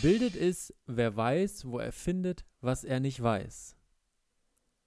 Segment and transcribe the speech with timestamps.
[0.00, 3.76] Gebildet ist, wer weiß, wo er findet, was er nicht weiß.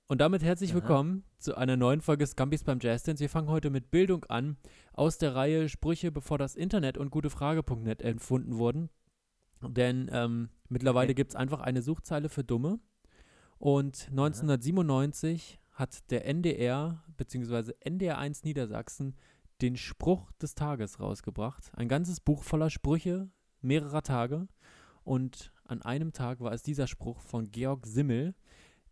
[0.08, 0.78] Und damit herzlich Aha.
[0.80, 3.22] willkommen zu einer neuen Folge Scampis beim Jazzdance.
[3.22, 4.58] Wir fangen heute mit Bildung an,
[4.92, 8.90] aus der Reihe Sprüche, bevor das Internet und gutefrage.net erfunden wurden.
[9.62, 11.14] Denn ähm, mittlerweile Okay.
[11.14, 12.80] gibt es einfach eine Suchzeile für Dumme.
[13.60, 17.74] Und 1997 hat der NDR bzw.
[17.86, 19.16] NDR1 Niedersachsen
[19.62, 21.72] den Spruch des Tages rausgebracht.
[21.76, 23.30] Ein ganzes Buch voller Sprüche
[23.62, 24.48] mehrerer Tage.
[25.04, 28.36] Und an einem Tag war es dieser Spruch von Georg Simmel,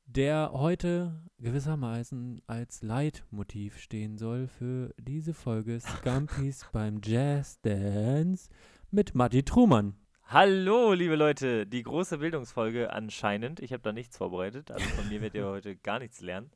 [0.05, 8.49] der heute gewissermaßen als Leitmotiv stehen soll für diese Folge Scampis beim Jazz Dance
[8.89, 9.95] mit Matti Trumann.
[10.25, 13.59] Hallo, liebe Leute, die große Bildungsfolge anscheinend.
[13.59, 16.51] Ich habe da nichts vorbereitet, also von mir werdet ihr heute gar nichts lernen.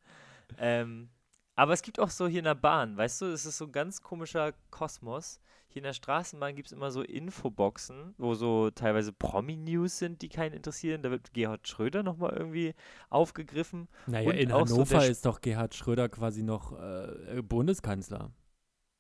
[0.58, 1.09] Ähm,
[1.56, 3.72] aber es gibt auch so hier in der Bahn, weißt du, es ist so ein
[3.72, 5.39] ganz komischer Kosmos.
[5.67, 10.30] Hier in der Straßenbahn gibt es immer so Infoboxen, wo so teilweise Promi-News sind, die
[10.30, 11.02] keinen interessieren.
[11.02, 12.73] Da wird Gerhard Schröder nochmal irgendwie
[13.09, 13.89] aufgegriffen.
[14.08, 18.31] Naja, Und in so Hannover Sch- ist doch Gerhard Schröder quasi noch äh, Bundeskanzler.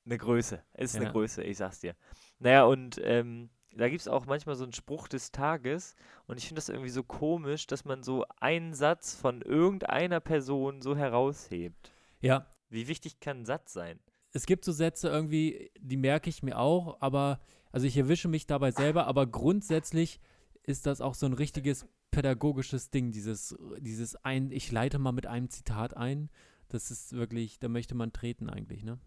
[0.05, 0.61] Eine Größe.
[0.73, 1.01] Es ist Ja.
[1.03, 1.95] eine Größe, ich sag's dir.
[2.39, 5.95] Naja, und ähm, da gibt es auch manchmal so einen Spruch des Tages.
[6.27, 10.81] Und ich finde das irgendwie so komisch, dass man so einen Satz von irgendeiner Person
[10.81, 11.93] so heraushebt.
[12.21, 13.99] Ja, Wie wichtig kann ein Satz sein?
[14.35, 17.39] es gibt so Sätze irgendwie, die merke ich mir auch, aber,
[17.71, 20.19] also ich erwische mich dabei selber, aber grundsätzlich
[20.63, 25.25] ist das auch so ein richtiges pädagogisches Ding, dieses, dieses ein, ich leite mal mit
[25.25, 26.29] einem Zitat ein.
[26.67, 28.99] Das ist wirklich, da möchte man treten eigentlich, ne?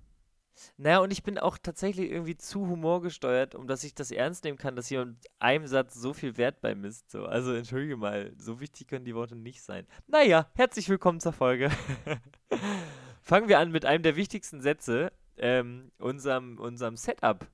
[0.76, 4.58] Naja, und ich bin auch tatsächlich irgendwie zu humorgesteuert, um dass ich das ernst nehmen
[4.58, 7.10] kann, dass jemand einem Satz so viel Wert beimisst.
[7.10, 7.24] So.
[7.24, 9.86] Also entschuldige mal, so wichtig können die Worte nicht sein.
[10.06, 11.70] Naja, herzlich willkommen zur Folge.
[13.22, 17.46] Fangen wir an mit einem der wichtigsten Sätze, ähm, unserem, unserem Setup.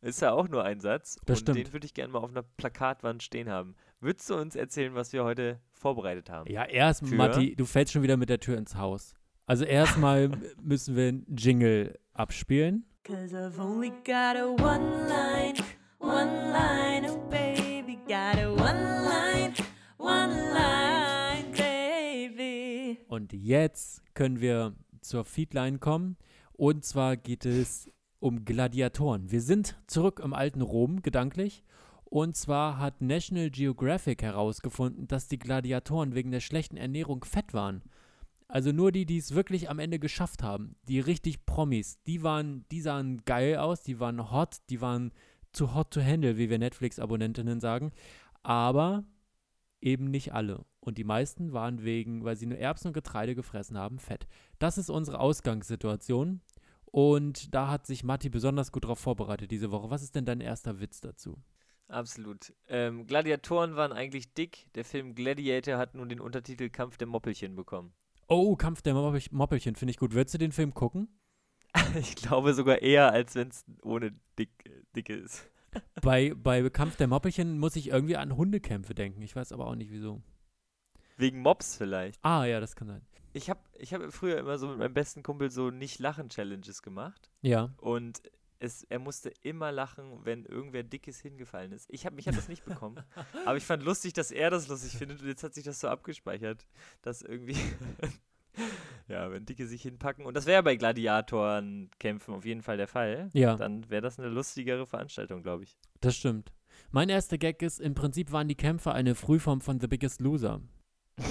[0.00, 1.16] Ist ja auch nur ein Satz.
[1.24, 1.72] Das und den stimmt.
[1.72, 3.74] würde ich gerne mal auf einer Plakatwand stehen haben.
[4.00, 6.50] Würdest du uns erzählen, was wir heute vorbereitet haben?
[6.50, 9.14] Ja, erst, Für- Matti, du fällst schon wieder mit der Tür ins Haus.
[9.46, 10.28] Also erstmal
[10.62, 12.84] müssen wir einen Jingle abspielen.
[13.04, 15.54] Cause I've only got a one line,
[15.98, 19.52] one line, oh baby, got a one line,
[19.98, 22.98] one line, baby.
[23.08, 26.16] Und jetzt können wir zur Feedline kommen.
[26.52, 29.30] Und zwar geht es um Gladiatoren.
[29.30, 31.62] Wir sind zurück im alten Rom, gedanklich.
[32.04, 37.82] Und zwar hat National Geographic herausgefunden, dass die Gladiatoren wegen der schlechten Ernährung fett waren.
[38.54, 42.64] Also nur die, die es wirklich am Ende geschafft haben, die richtig Promis, die waren,
[42.70, 45.10] die sahen geil aus, die waren hot, die waren
[45.52, 47.90] zu hot to handle, wie wir Netflix-Abonnentinnen sagen.
[48.44, 49.02] Aber
[49.80, 50.64] eben nicht alle.
[50.78, 54.28] Und die meisten waren wegen, weil sie nur Erbsen und Getreide gefressen haben, fett.
[54.60, 56.40] Das ist unsere Ausgangssituation.
[56.84, 59.90] Und da hat sich Matti besonders gut darauf vorbereitet diese Woche.
[59.90, 61.42] Was ist denn dein erster Witz dazu?
[61.88, 62.54] Absolut.
[62.68, 64.68] Ähm, Gladiatoren waren eigentlich dick.
[64.76, 67.92] Der Film Gladiator hat nun den Untertitel Kampf der Moppelchen bekommen.
[68.28, 70.14] Oh, Kampf der Moppel Moppelchen, finde ich gut.
[70.14, 71.08] Würdest du den Film gucken?
[71.98, 74.50] Ich glaube sogar eher, als wenn es ohne dick,
[74.94, 75.48] dicke ist.
[76.02, 79.22] bei, bei Kampf der Moppelchen muss ich irgendwie an Hundekämpfe denken.
[79.22, 80.22] Ich weiß aber auch nicht wieso.
[81.16, 82.24] Wegen Mobs vielleicht.
[82.24, 83.02] Ah, ja, das kann sein.
[83.32, 87.30] Ich habe ich hab früher immer so mit meinem besten Kumpel so Nicht-Lachen-Challenges gemacht.
[87.42, 87.74] Ja.
[87.78, 88.22] Und
[88.64, 91.86] es, er musste immer lachen, wenn irgendwer Dickes hingefallen ist.
[91.90, 93.02] Ich hab, mich hat das nicht bekommen.
[93.44, 95.88] aber ich fand lustig, dass er das lustig findet und jetzt hat sich das so
[95.88, 96.66] abgespeichert,
[97.02, 97.56] dass irgendwie.
[99.08, 100.24] ja, wenn Dicke sich hinpacken.
[100.24, 103.30] Und das wäre bei Gladiatoren-Kämpfen auf jeden Fall der Fall.
[103.32, 105.78] Ja, Dann wäre das eine lustigere Veranstaltung, glaube ich.
[106.00, 106.52] das stimmt.
[106.90, 110.60] Mein erster Gag ist, im Prinzip waren die Kämpfer eine Frühform von The Biggest Loser.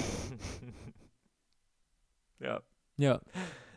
[2.40, 2.62] ja.
[2.98, 3.22] Ja.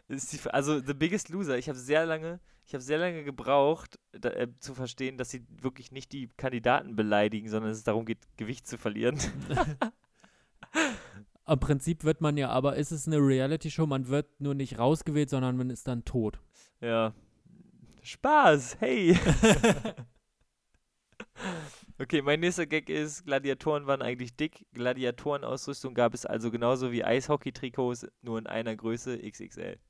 [0.08, 4.30] Die, also The Biggest Loser, ich habe sehr lange, ich habe sehr lange gebraucht, da,
[4.30, 8.66] äh, zu verstehen, dass sie wirklich nicht die Kandidaten beleidigen, sondern es darum geht, Gewicht
[8.66, 9.18] zu verlieren.
[11.46, 15.30] Im Prinzip wird man ja, aber ist es eine Reality-Show, man wird nur nicht rausgewählt,
[15.30, 16.40] sondern man ist dann tot.
[16.80, 17.14] ja.
[18.02, 19.18] Spaß, hey.
[21.98, 24.64] okay, mein nächster Gag ist, Gladiatoren waren eigentlich dick.
[24.74, 29.80] Gladiatorenausrüstung gab es also genauso wie Eishockey-Trikots, nur in einer Größe XXL.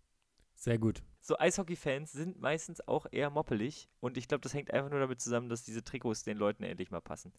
[0.66, 1.00] Sehr gut.
[1.20, 5.20] So Eishockey-Fans sind meistens auch eher moppelig und ich glaube, das hängt einfach nur damit
[5.20, 7.32] zusammen, dass diese Trikots den Leuten endlich mal passen.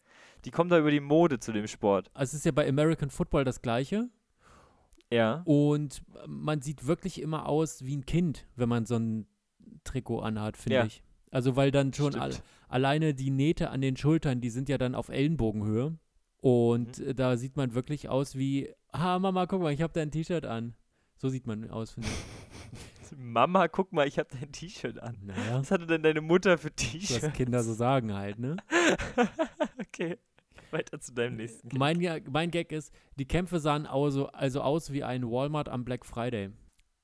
[0.46, 2.10] Die kommen da über die Mode zu dem Sport.
[2.14, 4.08] Also es ist ja bei American Football das Gleiche.
[5.12, 5.42] Ja.
[5.44, 9.26] Und man sieht wirklich immer aus wie ein Kind, wenn man so ein
[9.84, 10.84] Trikot anhat, finde Ja.
[10.86, 11.02] ich.
[11.30, 12.32] Also weil dann schon al
[12.68, 15.98] alleine die Nähte an den Schultern, die sind ja dann auf Ellenbogenhöhe.
[16.40, 17.08] Und Mhm.
[17.08, 20.46] äh, da sieht man wirklich aus wie, ah Mama, guck mal, ich habe dein T-Shirt
[20.46, 20.74] an.
[21.18, 22.14] So sieht man aus, finde ich.
[23.16, 25.16] Mama, guck mal, ich habe dein T-Shirt an.
[25.22, 27.32] Naja, Was hatte denn deine Mutter für was T-Shirts?
[27.32, 28.56] Kinder so sagen halt, ne?
[29.80, 30.18] okay.
[30.70, 31.68] Weiter zu deinem nächsten.
[31.68, 31.78] Gag.
[31.78, 36.04] Mein, mein Gag ist, die Kämpfe sahen also, also aus wie ein Walmart am Black
[36.04, 36.50] Friday.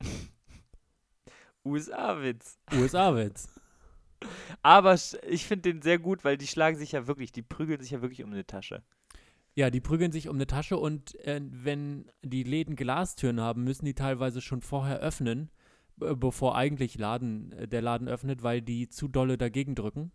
[1.65, 2.59] USA-Witz.
[2.75, 3.49] USA-Witz.
[4.62, 4.95] Aber
[5.29, 8.03] ich finde den sehr gut, weil die schlagen sich ja wirklich, die prügeln sich ja
[8.03, 8.83] wirklich um eine Tasche.
[9.55, 13.85] Ja, die prügeln sich um eine Tasche und äh, wenn die Läden Glastüren haben, müssen
[13.85, 15.51] die teilweise schon vorher öffnen,
[15.96, 20.12] bevor eigentlich Laden, äh, der Laden öffnet, weil die zu dolle dagegen drücken.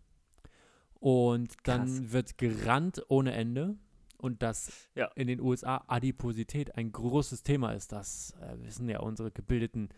[0.94, 2.12] Und dann Krass.
[2.12, 3.76] wird gerannt ohne Ende.
[4.18, 5.06] Und dass Ja.
[5.14, 9.88] in den USA Adiposität ein großes Thema ist, das äh, wissen ja unsere gebildeten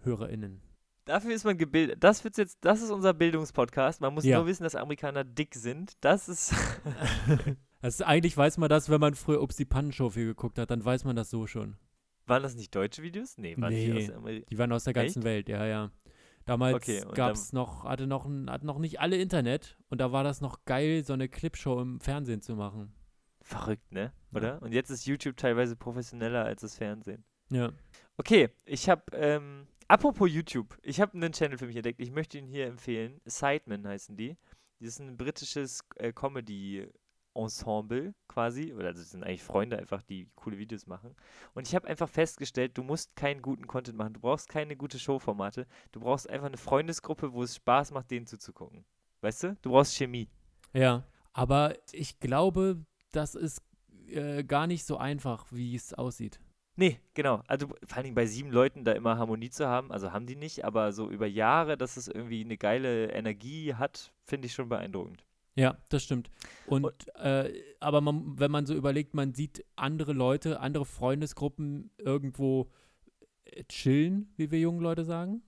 [0.00, 0.60] HörerInnen.
[1.04, 2.02] Dafür ist man gebildet.
[2.02, 4.00] Das wird's jetzt, das ist unser Bildungspodcast.
[4.00, 4.38] Man muss Ja.
[4.38, 5.92] nur wissen, dass Amerikaner dick sind.
[6.00, 6.52] Das ist.
[7.82, 10.84] Also eigentlich weiß man das, wenn man früher Ups die Pannenshow viel geguckt hat, dann
[10.84, 11.76] weiß man das so schon.
[12.30, 13.36] Waren das nicht deutsche Videos?
[13.36, 14.04] Nee, waren die Nee.
[14.04, 15.24] aus Ameri Die waren aus der ganzen Echt?
[15.24, 15.90] Welt, ja, ja.
[16.46, 20.24] Damals Okay, gab es noch, hatte noch, hatten noch nicht alle Internet und da war
[20.24, 22.94] das noch geil, so eine Clipshow im Fernsehen zu machen.
[23.42, 24.12] Verrückt, ne?
[24.32, 24.36] Ja.
[24.38, 24.62] Oder?
[24.62, 27.24] Und jetzt ist YouTube teilweise professioneller als das Fernsehen.
[27.50, 27.70] Ja.
[28.16, 32.00] Okay, ich habe, ähm, apropos YouTube, ich habe einen Channel für mich entdeckt.
[32.00, 33.20] Ich möchte ihn hier empfehlen.
[33.24, 34.36] Sidemen heißen die.
[34.78, 36.12] Das ist ein britisches äh,
[37.34, 38.72] Comedy-Ensemble quasi.
[38.72, 41.14] Oder das sind eigentlich Freunde einfach, die coole Videos machen.
[41.54, 44.14] Und ich habe einfach festgestellt, du musst keinen guten Content machen.
[44.14, 45.66] Du brauchst keine gute Showformate.
[45.92, 48.84] Du brauchst einfach eine Freundesgruppe, wo es Spaß macht, denen zuzugucken.
[49.20, 49.56] Weißt du?
[49.62, 50.28] Du brauchst Chemie.
[50.72, 51.04] Ja.
[51.32, 53.62] Aber ich glaube, das ist
[54.08, 56.40] äh, gar nicht so einfach, wie es aussieht.
[56.76, 57.42] Nee, genau.
[57.46, 60.36] Also vor allen Dingen bei sieben Leuten da immer Harmonie zu haben, also haben die
[60.36, 64.68] nicht, aber so über Jahre, dass es irgendwie eine geile Energie hat, finde ich schon
[64.68, 65.26] beeindruckend.
[65.60, 66.30] Ja, das stimmt.
[66.66, 66.86] Und,
[67.16, 72.70] äh, aber man, wenn man so überlegt, man sieht andere Leute, andere Freundesgruppen irgendwo
[73.44, 75.42] äh, chillen, wie wir jungen Leute sagen.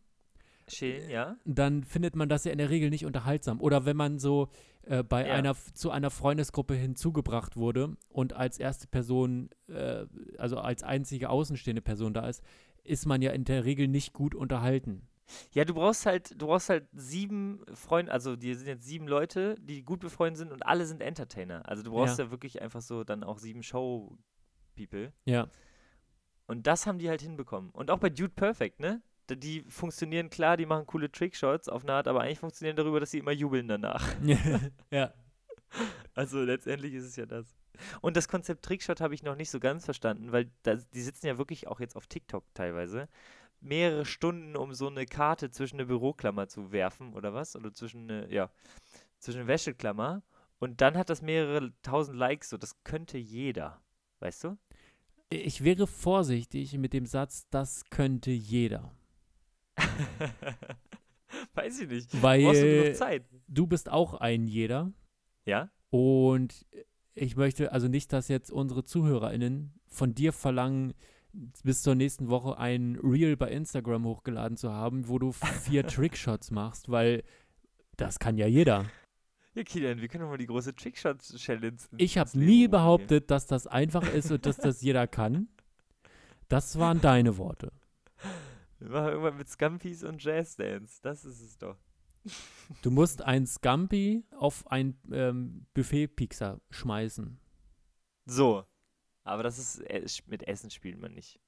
[0.69, 1.37] Schön, ja.
[1.45, 3.61] dann findet man das ja in der Regel nicht unterhaltsam.
[3.61, 4.49] Oder wenn man so
[4.83, 5.35] äh, bei Ja.
[5.35, 10.07] einer zu einer Freundesgruppe hinzugebracht wurde und als erste Person, äh,
[10.39, 12.43] also als einzige außenstehende Person da ist,
[12.85, 15.09] ist man ja in der Regel nicht gut unterhalten.
[15.53, 19.57] Ja, du brauchst halt, du brauchst halt sieben Freunde, also die sind jetzt sieben Leute,
[19.61, 21.69] die gut befreundet sind und alle sind Entertainer.
[21.69, 25.13] Also du brauchst ja, wirklich einfach so dann auch sieben Show-People.
[25.25, 25.49] Ja,
[26.47, 27.71] Und das haben die halt hinbekommen.
[27.71, 29.03] Und auch bei Dude Perfect, ne?
[29.31, 33.13] Die funktionieren klar, die machen coole Trickshots auf eine Art, aber eigentlich funktionieren darüber, dass
[33.13, 34.07] sie immer jubeln danach.
[34.91, 35.15] ja,
[36.15, 37.57] Also letztendlich ist es ja das.
[38.03, 41.27] Und das Konzept Trickshot habe ich noch nicht so ganz verstanden, weil da, die sitzen
[41.27, 43.09] ja wirklich auch jetzt auf TikTok teilweise.
[43.63, 47.57] Mehrere Stunden, um so eine Karte zwischen eine Büroklammer zu werfen oder was?
[47.57, 48.51] Oder zwischen eine, ja,
[49.19, 50.23] zwischen eine Wäscheklammer.
[50.59, 53.81] Und dann hat das mehrere tausend Likes, so das könnte jeder.
[54.21, 54.59] Weißt du?
[55.33, 58.93] ich wäre vorsichtig mit dem Satz, das könnte jeder.
[61.55, 62.23] Weiß ich nicht.
[62.23, 64.93] Weil du du bist auch ein jeder
[65.45, 65.71] Ja?
[65.91, 66.67] und
[67.15, 70.95] ich möchte also nicht, dass jetzt unsere ZuhörerInnen von dir verlangen,
[71.63, 76.51] bis zur nächsten Woche ein Reel bei Instagram hochgeladen zu haben, wo du vier Trickshots
[76.51, 77.25] machst, weil
[77.97, 78.87] das kann ja jeder.
[79.55, 81.77] Ja, Kilian, wir können doch mal die große Trickshot-Challenge.
[81.99, 85.49] Ich habe nie behauptet, dass das einfach ist und dass das jeder kann.
[86.49, 87.73] Das waren deine Worte.
[88.79, 91.01] Wir machen irgendwann mit Scampis und Jazzdance.
[91.03, 91.77] Das ist es doch.
[92.83, 97.39] Du musst ein Scampi auf ein ähm, Buffet-Pixar schmeißen.
[98.25, 98.65] So.
[99.25, 101.39] Aber das ist, äh, mit Essen spielt man nicht.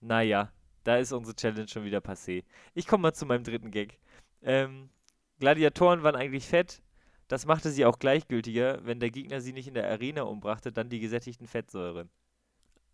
[0.00, 0.52] Naja,
[0.84, 2.44] da ist unsere Challenge schon wieder passé.
[2.74, 3.98] Ich komme mal zu meinem dritten Gag.
[4.42, 4.90] Ähm,
[5.38, 6.82] Gladiatoren waren eigentlich fett.
[7.28, 10.88] Das machte sie auch gleichgültiger, wenn der Gegner sie nicht in der Arena umbrachte, dann
[10.88, 12.08] die gesättigten Fettsäuren.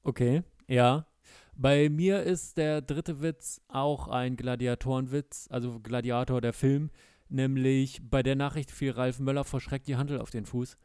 [0.02, 1.06] Okay, ja.
[1.54, 6.90] Bei mir ist der dritte Witz auch ein Gladiatorenwitz, also Gladiator der Film,
[7.28, 10.78] nämlich bei der Nachricht fiel Ralf Möller vor Schreck die Handel auf den Fuß.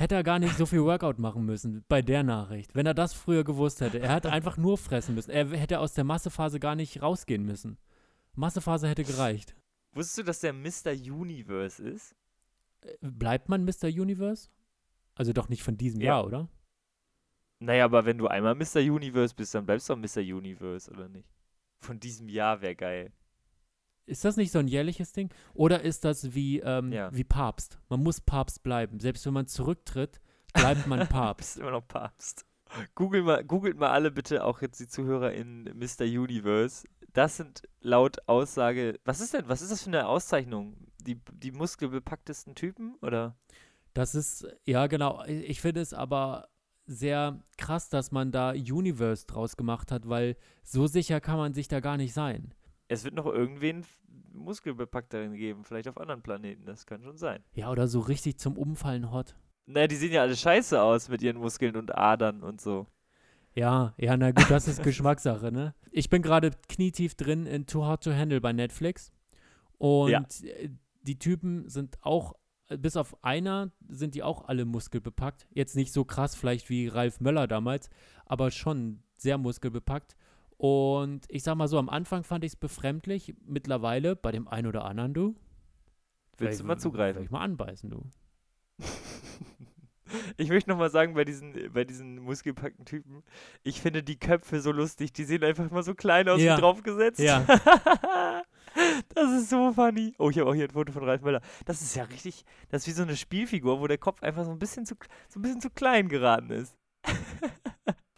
[0.00, 3.12] Hätte er gar nicht so viel Workout machen müssen bei der Nachricht, wenn er das
[3.12, 4.00] früher gewusst hätte.
[4.00, 5.30] Er hätte einfach nur fressen müssen.
[5.30, 7.76] Er hätte aus der Massephase gar nicht rausgehen müssen.
[8.34, 9.54] Massephase hätte gereicht.
[9.92, 10.92] Wusstest du, dass der Mr.
[10.92, 12.14] Universe ist?
[12.80, 13.88] Äh, Bleibt man Mr.
[13.88, 14.48] Universe?
[15.16, 16.06] Also doch nicht von diesem Ja.
[16.16, 16.48] Jahr, oder?
[17.58, 18.78] Naja, aber wenn du einmal Mr.
[18.78, 20.20] Universe bist, dann bleibst du auch Mr.
[20.22, 21.28] Universe, oder nicht?
[21.78, 23.12] Von diesem Jahr wäre geil.
[24.10, 25.30] Ist das nicht so ein jährliches Ding?
[25.54, 27.14] Oder ist das wie, ähm, Ja.
[27.14, 27.78] wie Papst?
[27.88, 29.00] Man muss Papst bleiben.
[29.00, 30.20] Selbst wenn man zurücktritt,
[30.52, 31.58] bleibt man Papst.
[31.58, 32.44] immer noch Papst.
[32.94, 36.04] Google mal, googelt mal alle bitte, auch jetzt die Zuhörer in Mr.
[36.04, 36.86] Universe.
[37.12, 40.76] Das sind laut Aussage, was ist denn, was ist das für eine Auszeichnung?
[41.00, 43.36] Die, die muskelbepacktesten Typen, oder?
[43.94, 45.24] Das ist, ja genau.
[45.26, 46.48] Ich finde es aber
[46.86, 51.66] sehr krass, dass man da Universe draus gemacht hat, weil so sicher kann man sich
[51.68, 52.54] da gar nicht sein.
[52.90, 53.84] Es wird noch irgendwen
[54.32, 57.42] muskelbepackteren geben, vielleicht auf anderen Planeten, das kann schon sein.
[57.54, 59.36] Ja, oder so richtig zum Umfallen hot.
[59.66, 62.88] Na, die sehen ja alle scheiße aus mit ihren Muskeln und Adern und so.
[63.54, 65.74] Ja, ja, na gut, das ist Geschmackssache, ne?
[65.92, 69.12] Ich bin gerade knietief drin in Too Hot to Handle bei Netflix.
[69.78, 70.24] Und Ja.
[70.42, 70.70] äh,
[71.02, 72.34] die Typen sind auch,
[72.68, 75.46] äh, bis auf einer sind die auch alle muskelbepackt.
[75.50, 77.88] Jetzt nicht so krass vielleicht wie Ralf Möller damals,
[78.26, 80.16] aber schon sehr muskelbepackt.
[80.60, 83.34] Und ich sag mal so, am Anfang fand ich es befremdlich.
[83.46, 85.34] Mittlerweile bei dem einen oder anderen, du.
[86.36, 87.22] Willst du mal Will zugreifen?
[87.22, 88.04] ich mal anbeißen, du.
[90.36, 93.22] Ich möchte nochmal sagen, bei diesen, bei diesen muskelpackten Typen,
[93.62, 95.12] ich finde die Köpfe so lustig.
[95.12, 96.56] Die sehen einfach mal so klein aus Ja.
[96.56, 97.20] wie draufgesetzt.
[97.20, 97.46] Ja.
[99.14, 100.12] das ist so funny.
[100.18, 101.40] Oh, ich habe auch hier ein Foto von Ralf Möller.
[101.64, 104.50] Das ist ja richtig, das ist wie so eine Spielfigur, wo der Kopf einfach so
[104.50, 104.96] ein bisschen zu,
[105.28, 106.76] so ein bisschen zu klein geraten ist.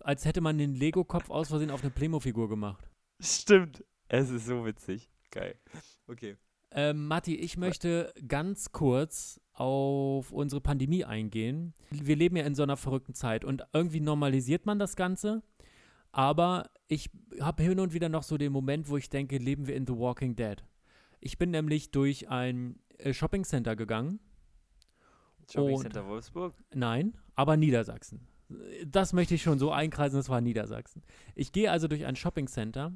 [0.05, 2.89] Als hätte man den Lego-Kopf aus Versehen auf eine Playmo-Figur gemacht.
[3.21, 3.85] Stimmt.
[4.09, 5.11] Es ist so witzig.
[5.31, 5.57] Geil.
[6.07, 6.37] Okay.
[6.73, 11.75] Ähm, Matti, ich möchte ganz kurz auf unsere Pandemie eingehen.
[11.91, 15.43] Wir leben ja in so einer verrückten Zeit und irgendwie normalisiert man das Ganze.
[16.11, 19.77] Aber ich habe hin und wieder noch so den Moment, wo ich denke, leben wir
[19.77, 20.65] in The Walking Dead.
[21.21, 24.21] Ich bin nämlich durch ein äh, Shoppingcenter gegangen.
[25.51, 26.55] Shopping Center Wolfsburg.
[26.75, 28.27] Nein, aber Niedersachsen.
[28.87, 31.03] Das möchte ich schon so einkreisen, das war Niedersachsen.
[31.35, 32.93] Ich gehe also durch ein Shoppingcenter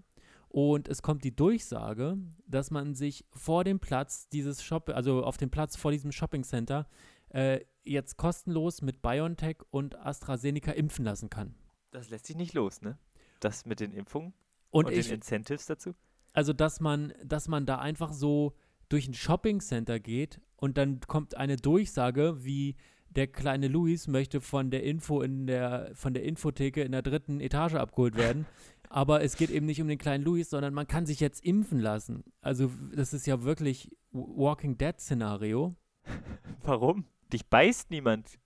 [0.49, 5.37] und es kommt die Durchsage, dass man sich vor dem Platz dieses Shop, also auf
[5.37, 6.87] dem Platz vor diesem Shoppingcenter,
[7.31, 11.55] äh, jetzt kostenlos mit BioNTech und AstraZeneca impfen lassen kann.
[11.93, 12.99] Das lässt sich nicht los, ne?
[13.41, 14.33] Das mit den Impfungen
[14.71, 15.95] Und, und, ich, den Incentives dazu.
[16.33, 18.55] also dass man, dass man da einfach so
[18.89, 22.77] durch ein Shoppingcenter geht und dann kommt eine Durchsage wie
[23.17, 27.41] der kleine Luis möchte von der Info in der von der Infotheke in der dritten
[27.41, 28.47] Etage abgeholt werden,
[28.91, 31.81] aber es geht eben nicht um den kleinen Luis, sondern man kann sich jetzt impfen
[31.81, 32.25] lassen.
[32.43, 35.75] Also das ist ja wirklich Walking Dead Szenario.
[36.63, 37.07] Warum?
[37.33, 38.39] Dich beißt niemand.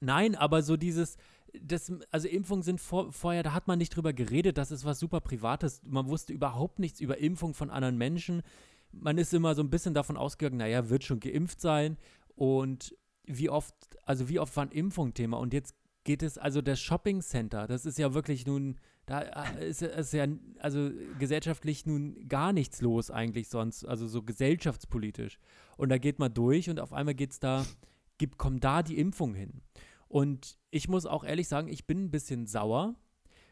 [0.00, 1.16] Nein, aber so dieses,
[1.62, 4.98] das, also Impfungen sind vor, vorher, da hat man nicht drüber geredet, das ist was
[4.98, 5.82] super Privates.
[5.84, 8.42] Man wusste überhaupt nichts über Impfung von anderen Menschen.
[8.92, 11.96] Man ist immer so ein bisschen davon ausgegangen, naja, wird schon geimpft sein.
[12.34, 12.94] Und
[13.26, 15.38] wie oft, also wie oft war ein Impfung Thema?
[15.38, 19.68] Und jetzt geht es, also das Shopping Center, das ist ja wirklich nun, da äh,
[19.68, 20.26] ist, ist ja,
[20.58, 25.38] also gesellschaftlich nun gar nichts los eigentlich sonst, also so gesellschaftspolitisch.
[25.76, 27.66] Und da geht man durch und auf einmal geht es da,
[28.18, 29.62] gibt, kommt da die Impfung hin.
[30.08, 32.94] Und ich muss auch ehrlich sagen, ich bin ein bisschen sauer,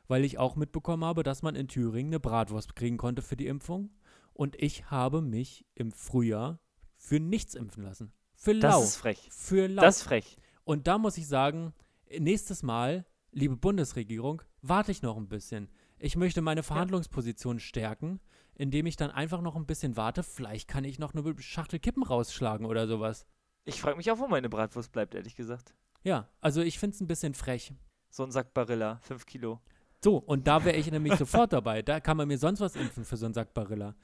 [0.07, 3.47] weil ich auch mitbekommen habe, dass man in Thüringen eine Bratwurst kriegen konnte für die
[3.47, 3.91] Impfung.
[4.33, 6.61] Und ich habe mich im Frühjahr
[6.97, 8.13] für nichts impfen lassen.
[8.45, 8.83] Für Das lau.
[8.83, 9.29] ist frech.
[9.31, 9.81] Für lau.
[9.83, 10.37] Das ist frech.
[10.65, 11.73] Und da muss ich sagen,
[12.19, 15.71] nächstes Mal, liebe Bundesregierung, warte ich noch ein bisschen.
[15.99, 18.21] Ich möchte meine Verhandlungsposition stärken,
[18.55, 20.23] indem ich dann einfach noch ein bisschen warte.
[20.23, 23.27] Vielleicht kann ich noch eine Schachtel Kippen rausschlagen oder sowas.
[23.65, 25.75] Ich frage mich auch, wo meine Bratwurst bleibt, ehrlich gesagt.
[26.03, 27.73] Ja, also ich finde es ein bisschen frech.
[28.11, 29.63] So ein Sack Barilla, 5 Kilo.
[30.05, 31.81] So, und da wäre ich nämlich sofort dabei.
[31.81, 33.95] Da kann man mir sonst was impfen für so einen Sack Barilla.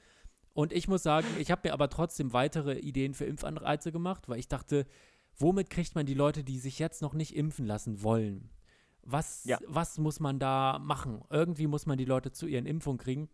[0.53, 4.39] Und ich muss sagen, ich habe mir aber trotzdem weitere Ideen für Impfanreize gemacht, weil
[4.39, 4.85] ich dachte,
[5.37, 8.49] womit kriegt man die Leute, die sich jetzt noch nicht impfen lassen wollen?
[9.03, 9.57] Was, Ja.
[9.65, 11.23] was muss man da machen?
[11.29, 13.29] Irgendwie muss man die Leute zu ihren Impfungen kriegen.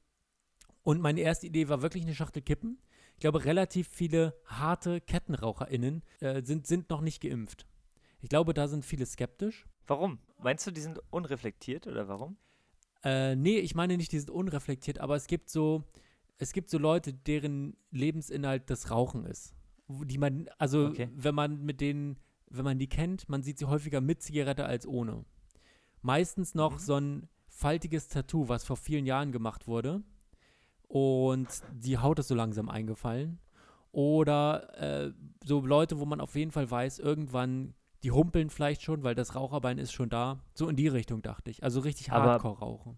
[0.83, 2.79] Und meine erste Idee war wirklich eine Schachtel Kippen.
[3.15, 7.65] Ich glaube, relativ viele harte KettenraucherInnen äh, sind, sind noch nicht geimpft.
[8.21, 9.65] Ich glaube, da sind viele skeptisch.
[9.87, 10.19] Warum?
[10.39, 12.37] Meinst du, die sind unreflektiert oder warum?
[13.03, 15.83] Äh, nee, ich meine nicht, die sind unreflektiert, aber es gibt so,
[16.37, 19.53] es gibt so Leute, deren Lebensinhalt das Rauchen ist.
[19.87, 21.09] Die man, also Okay.
[21.15, 22.17] wenn man mit denen,
[22.49, 25.25] wenn man die kennt, man sieht sie häufiger mit Zigarette als ohne.
[26.01, 26.79] Meistens noch Mhm.
[26.79, 30.03] so ein faltiges Tattoo, was vor vielen Jahren gemacht wurde.
[30.87, 33.39] Und die Haut ist so langsam eingefallen.
[33.91, 35.13] Oder äh,
[35.43, 39.35] so Leute, wo man auf jeden Fall weiß, irgendwann, die humpeln vielleicht schon, weil das
[39.35, 40.39] Raucherbein ist schon da.
[40.53, 41.63] So in die Richtung dachte ich.
[41.63, 42.97] Also richtig Aber- Hardcore rauchen.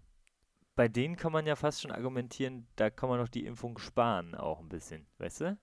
[0.80, 4.34] Bei denen kann man ja fast schon argumentieren, da kann man doch die Impfung sparen,
[4.34, 5.58] auch ein bisschen, weißt du?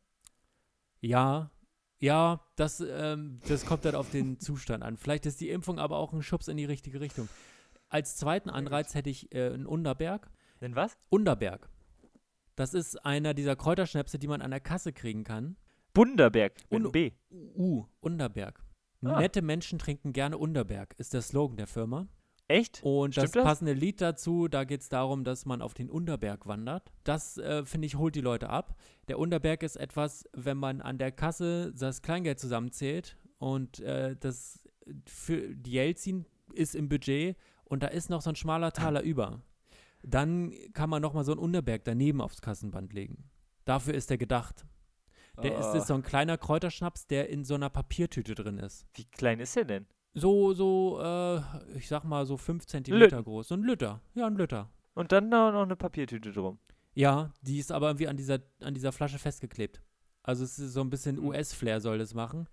[1.01, 1.50] Ja,
[1.97, 4.95] ja, das, ähm, das kommt dann auf den Zustand an.
[4.95, 7.27] Vielleicht ist die Impfung aber auch ein Schubs in die richtige Richtung.
[7.89, 10.29] Als zweiten Anreiz hätte ich äh, einen Unterberg.
[10.62, 10.95] Denn was?
[11.09, 11.67] Unterberg.
[12.55, 15.57] Das ist einer dieser Kräuterschnäpse, die man an der Kasse kriegen kann.
[15.95, 17.13] Bunderberg Un- B.
[17.31, 18.63] Uh, Unterberg.
[19.03, 19.19] Ah.
[19.19, 22.07] Nette Menschen trinken gerne Unterberg, ist der Slogan der Firma.
[22.48, 22.80] Echt?
[22.82, 23.44] Und das Stimmt das?
[23.44, 26.92] passende Lied dazu, da geht es darum, dass man auf den Unterberg wandert.
[27.04, 28.75] Das, äh, finde ich, holt die Leute ab.
[29.10, 34.62] Der Unterberg ist etwas, wenn man an der Kasse das Kleingeld zusammenzählt und äh, das
[35.06, 37.36] für die Jelzin ist im Budget
[37.66, 39.42] und da ist noch so ein schmaler Taler über.
[40.04, 43.30] Dann kann man noch mal so einen Unterberg daneben aufs Kassenband legen.
[43.66, 44.66] Dafür ist er gedacht.
[45.44, 48.88] Der ist, Oh, ist so ein kleiner Kräuterschnaps, der in so einer Papiertüte drin ist.
[48.94, 49.86] Wie klein ist er denn?
[50.19, 53.50] So, so, äh, ich sag mal so 5 Zentimeter groß.
[53.50, 54.01] So ein Lütter.
[54.15, 54.69] Ja, ein Lütter.
[54.95, 56.57] Und dann noch, noch eine Papiertüte drum.
[56.95, 59.79] Ja, die ist aber irgendwie an dieser, an dieser Flasche festgeklebt.
[60.24, 61.19] Also es ist so ein bisschen.
[61.19, 62.50] US-Flair soll das machen.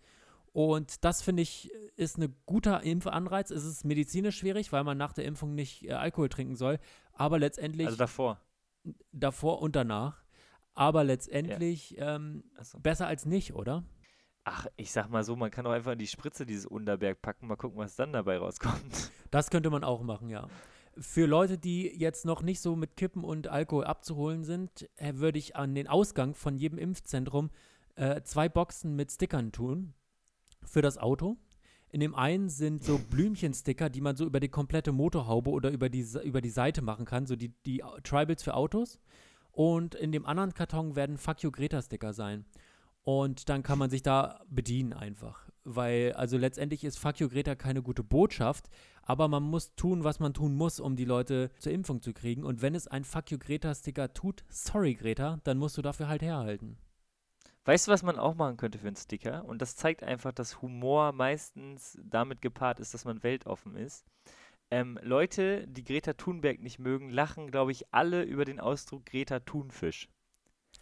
[0.52, 3.50] Und das finde ich ist ein guter Impfanreiz.
[3.50, 6.78] Es ist medizinisch schwierig, weil man nach der Impfung nicht äh, Alkohol trinken soll.
[7.14, 8.40] Aber letztendlich Also davor.
[9.12, 10.22] davor und danach.
[10.74, 12.78] Aber letztendlich ähm, Achso.
[12.78, 13.84] besser als nicht, oder?
[14.44, 17.46] Ach, ich sag mal so, man kann doch einfach in die Spritze dieses Unterberg packen,
[17.46, 19.10] mal gucken, was dann dabei rauskommt.
[19.30, 20.46] Das könnte man auch machen, ja.
[20.96, 25.40] Für Leute, die jetzt noch nicht so mit Kippen und Alkohol abzuholen sind, äh, würde
[25.40, 27.50] ich an den Ausgang von jedem Impfzentrum
[27.96, 29.92] äh, zwei Boxen mit Stickern tun
[30.64, 31.36] für das Auto.
[31.90, 35.88] In dem einen sind so Blümchensticker, die man so über die komplette Motorhaube oder über
[35.88, 39.00] die, über die Seite machen kann, so die, die Tribals für Autos.
[39.50, 42.44] Und in dem anderen Karton werden Fuck You Greta-Sticker sein.
[43.04, 45.48] Und dann kann man sich da bedienen einfach.
[45.62, 48.68] Weil, also letztendlich ist Fuck You Greta keine gute Botschaft,
[49.02, 52.44] aber man muss tun, was man tun muss, um die Leute zur Impfung zu kriegen.
[52.44, 56.22] Und wenn es ein Fuck You Greta-Sticker tut, sorry Greta, dann musst du dafür halt
[56.22, 56.78] herhalten.
[57.66, 59.44] Weißt du, was man auch machen könnte für einen Sticker?
[59.46, 64.04] Und das zeigt einfach, dass Humor meistens damit gepaart ist, dass man weltoffen ist.
[64.70, 69.40] Ähm, Leute, die Greta Thunberg nicht mögen, lachen, glaube ich, alle über den Ausdruck Greta
[69.40, 70.08] Thunfisch.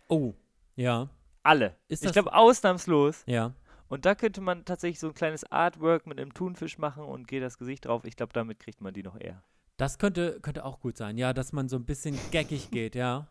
[0.08, 0.34] Oh,
[0.74, 1.08] ja.
[1.42, 1.76] Alle.
[1.88, 3.22] Ist ich das- glaube, ausnahmslos.
[3.26, 3.54] Ja.
[3.88, 7.58] Und da könnte man tatsächlich so ein kleines Artwork mit einem Thunfisch machen und Gretas
[7.58, 8.04] Gesicht drauf.
[8.04, 9.42] Ich glaube, damit kriegt man die noch eher.
[9.76, 13.28] Das könnte, könnte auch gut sein, ja, dass man so ein bisschen geckig geht, ja.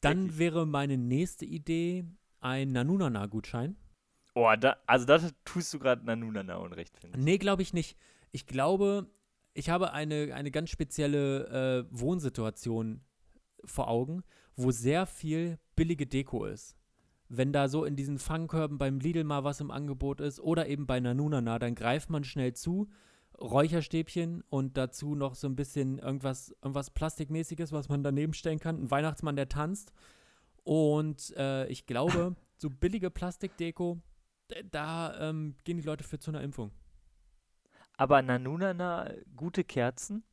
[0.00, 0.38] Dann Geckig.
[0.38, 2.04] wäre meine nächste Idee
[2.40, 3.76] ein Nanunana-Gutschein.
[4.34, 7.24] Oh, da, also da tust du gerade Nanunana unrecht, finde ich.
[7.24, 7.96] Nee, glaube ich nicht.
[8.30, 9.10] Ich glaube,
[9.54, 13.00] ich habe eine, eine ganz spezielle äh, Wohnsituation
[13.64, 14.22] vor Augen,
[14.54, 16.76] wo sehr viel billige Deko ist.
[17.28, 20.86] Wenn da so in diesen Fangkörben beim Lidl mal was im Angebot ist oder eben
[20.86, 22.88] bei Nanunana, dann greift man schnell zu,
[23.40, 28.82] Räucherstäbchen und dazu noch so ein bisschen irgendwas, irgendwas Plastikmäßiges, was man daneben stellen kann.
[28.82, 29.92] Ein Weihnachtsmann, der tanzt.
[30.64, 34.00] Und äh, ich glaube, so billige Plastikdeko,
[34.70, 36.72] da ähm, gehen die Leute für zu einer Impfung.
[37.96, 40.24] Aber Nanunana, gute Kerzen.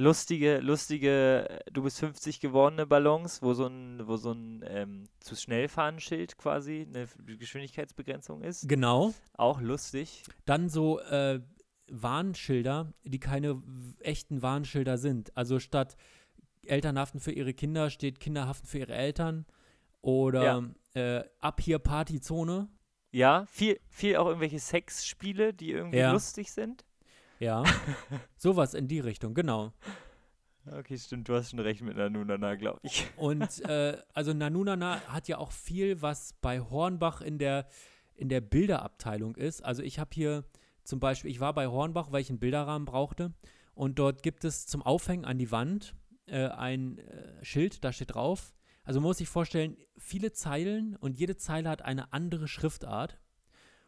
[0.00, 5.04] Lustige, lustige, äh, du bist 50 gewordene Ballons, wo so ein, wo so ein ähm,
[5.20, 8.66] zu schnell fahren Schild quasi eine Geschwindigkeitsbegrenzung ist.
[8.66, 9.12] Genau.
[9.34, 10.22] Auch lustig.
[10.46, 11.40] Dann so äh,
[11.90, 13.62] Warnschilder, die keine
[14.00, 15.36] echten Warnschilder sind.
[15.36, 15.96] Also statt
[16.64, 19.44] Eltern haften für ihre Kinder steht Kinder haften für ihre Eltern.
[20.00, 22.68] Oder äh, ab hier Partyzone.
[23.12, 26.12] Ja, viel, viel auch irgendwelche Sexspiele, die irgendwie Ja.
[26.12, 26.86] lustig sind.
[27.40, 27.64] Ja.
[28.36, 29.72] Sowas in die Richtung, genau.
[30.66, 33.06] Okay, stimmt, du hast schon recht mit Nanunana, glaube ich.
[33.16, 37.66] Und äh, also Nanunana hat ja auch viel, was bei Hornbach in der,
[38.14, 39.64] in der Bilderabteilung ist.
[39.64, 40.44] Also ich habe hier
[40.84, 43.32] zum Beispiel, ich war bei Hornbach, weil ich einen Bilderrahmen brauchte.
[43.74, 45.94] Und dort gibt es zum Aufhängen an die Wand
[46.26, 48.54] äh, ein äh, Schild, da steht drauf.
[48.84, 53.18] Also man muss sich vorstellen, viele Zeilen und jede Zeile hat eine andere Schriftart.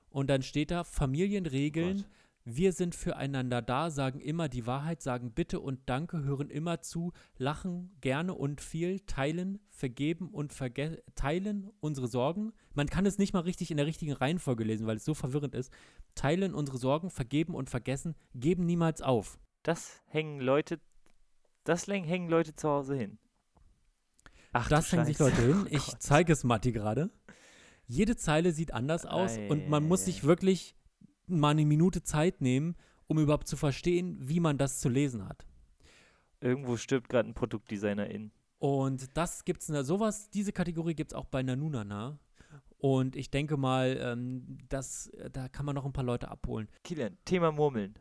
[0.08, 2.06] Und dann steht da Familienregeln, Gott.
[2.44, 7.12] Wir sind füreinander da, sagen immer die Wahrheit, sagen Bitte und Danke, hören immer zu,
[7.36, 12.52] lachen gerne und viel, teilen, vergeben und verge teilen unsere Sorgen.
[12.74, 15.54] Man kann es nicht mal richtig in der richtigen Reihenfolge lesen, weil es so verwirrend
[15.54, 15.72] ist.
[16.14, 19.38] Teilen unsere Sorgen, vergeben und vergessen, geben niemals auf.
[19.62, 20.80] Das hängen Leute,
[21.64, 23.18] das hängen Leute zu Hause hin.
[24.52, 25.18] Ach, das hängen sich.
[25.18, 25.62] Leute hin.
[25.64, 26.02] Oh Ich Gott.
[26.02, 27.10] zeige es Matti gerade.
[27.86, 30.26] Jede Zeile sieht anders aus und man muss sich Ei.
[30.26, 30.76] wirklich
[31.26, 35.46] mal eine Minute Zeit nehmen, um überhaupt zu verstehen, wie man das zu lesen hat.
[36.40, 38.32] Irgendwo stirbt gerade ein Produktdesigner in.
[38.58, 42.18] Und das gibt's na, sowas, diese Kategorie gibt es auch bei Nanunana.
[42.78, 46.68] Und ich denke mal, ähm, das, äh, da kann man noch ein paar Leute abholen.
[46.82, 47.94] Kilian, Thema Murmeln.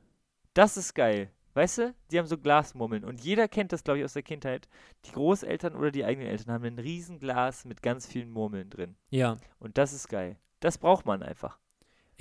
[0.54, 1.32] Das ist geil.
[1.54, 4.70] Weißt du, die haben so Glasmurmeln und jeder kennt das, glaube ich, aus der Kindheit.
[5.06, 8.96] Die Großeltern oder die eigenen Eltern haben ein riesen Glas mit ganz vielen Murmeln drin.
[9.10, 10.38] Ja, Und das ist geil.
[10.62, 11.60] Das braucht man einfach.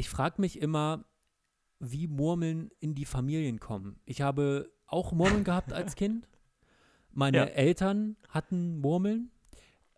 [0.00, 1.04] Ich frage mich immer,
[1.78, 4.00] wie Murmeln in die Familien kommen.
[4.06, 6.26] Ich habe auch Murmeln gehabt als Kind.
[7.12, 7.44] Meine Ja.
[7.44, 9.30] Eltern hatten Murmeln.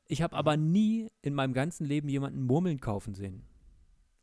[0.08, 3.44] Ich habe aber nie in meinem ganzen Leben jemanden Murmeln kaufen sehen.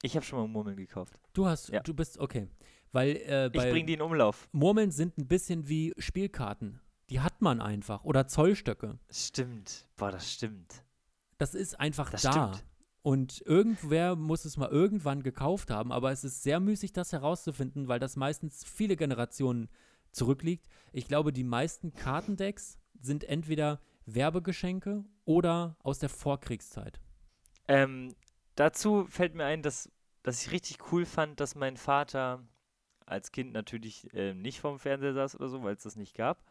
[0.02, 1.18] Ich habe schon mal Murmeln gekauft.
[1.34, 1.80] Du hast, Ja.
[1.82, 2.48] du bist, okay.
[2.92, 4.50] Weil äh, Ich bringe die in Umlauf.
[4.52, 6.82] Murmeln sind ein bisschen wie Spielkarten.
[7.10, 8.04] Die hat man einfach.
[8.04, 9.00] Oder Zollstöcke.
[9.10, 9.88] Stimmt.
[9.96, 10.84] Boah, das stimmt.
[11.38, 12.32] Das ist einfach Das da.
[12.54, 12.65] stimmt.
[13.01, 17.88] Und irgendwer muss es mal irgendwann gekauft haben, aber es ist sehr müßig, das herauszufinden,
[17.88, 19.69] weil das meistens viele Generationen
[20.12, 20.67] zurückliegt.
[20.91, 26.99] Ich glaube, die meisten Kartendecks sind entweder Werbegeschenke oder aus der Vorkriegszeit.
[27.67, 28.15] Ähm,
[28.55, 29.89] dazu fällt mir ein, dass,
[30.23, 32.43] dass ich richtig cool fand, dass mein Vater
[33.05, 36.43] als Kind natürlich äh, nicht vorm Fernseher saß oder so, weil es das nicht gab.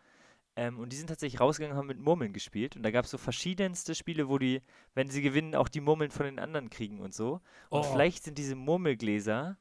[0.59, 2.75] Ähm, und die sind tatsächlich rausgegangen, haben mit Murmeln gespielt.
[2.75, 4.61] Und da gab es so verschiedenste Spiele, wo die,
[4.92, 7.35] wenn sie gewinnen, auch die Murmeln von den anderen kriegen und so.
[7.71, 7.83] Und Oh.
[7.85, 9.57] vielleicht sind diese Murmelgläser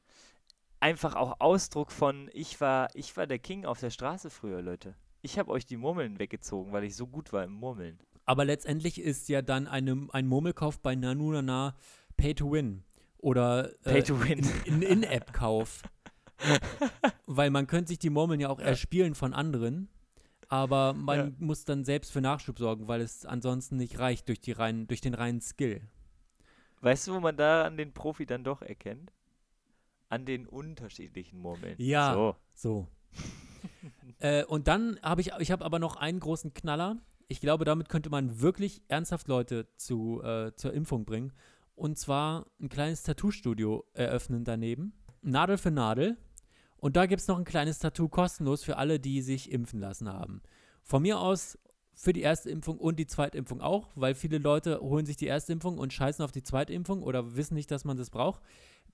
[0.80, 4.96] einfach auch Ausdruck von, ich war, ich war der King auf der Straße früher, Leute.
[5.22, 8.00] Ich habe euch die Murmeln weggezogen, weil ich so gut war im Murmeln.
[8.24, 11.76] Aber letztendlich ist ja dann eine, ein Murmelkauf bei Nanunana
[12.16, 12.82] Pay to Win.
[13.18, 14.44] Oder äh, Pay to win.
[14.66, 15.82] ein In-App-Kauf.
[17.26, 19.88] Weil man könnte sich die Murmeln ja auch erspielen von anderen.
[20.48, 21.32] Aber man Ja.
[21.38, 25.00] muss dann selbst für Nachschub sorgen, weil es ansonsten nicht reicht durch, die reinen, durch
[25.02, 25.82] den reinen Skill.
[26.80, 29.12] Weißt du, wo man da an den Profi dann doch erkennt?
[30.08, 31.74] An den unterschiedlichen Murmeln.
[31.78, 32.14] Ja.
[32.14, 32.36] So.
[32.54, 32.88] So.
[34.20, 36.96] äh, und dann habe ich, ich habe aber noch einen großen Knaller.
[37.26, 41.32] Ich glaube, damit könnte man wirklich ernsthaft Leute zu, äh, zur Impfung bringen.
[41.74, 44.94] Und zwar ein kleines Tattoo-Studio eröffnen daneben.
[45.20, 46.16] Nadel für Nadel.
[46.78, 50.08] Und da gibt es noch ein kleines Tattoo kostenlos für alle, die sich impfen lassen
[50.12, 50.42] haben.
[50.82, 51.58] Von mir aus
[51.94, 55.26] für die erste Impfung und die zweite Impfung auch, weil viele Leute holen sich die
[55.26, 58.40] erste Impfung und scheißen auf die zweite Impfung oder wissen nicht, dass man das braucht.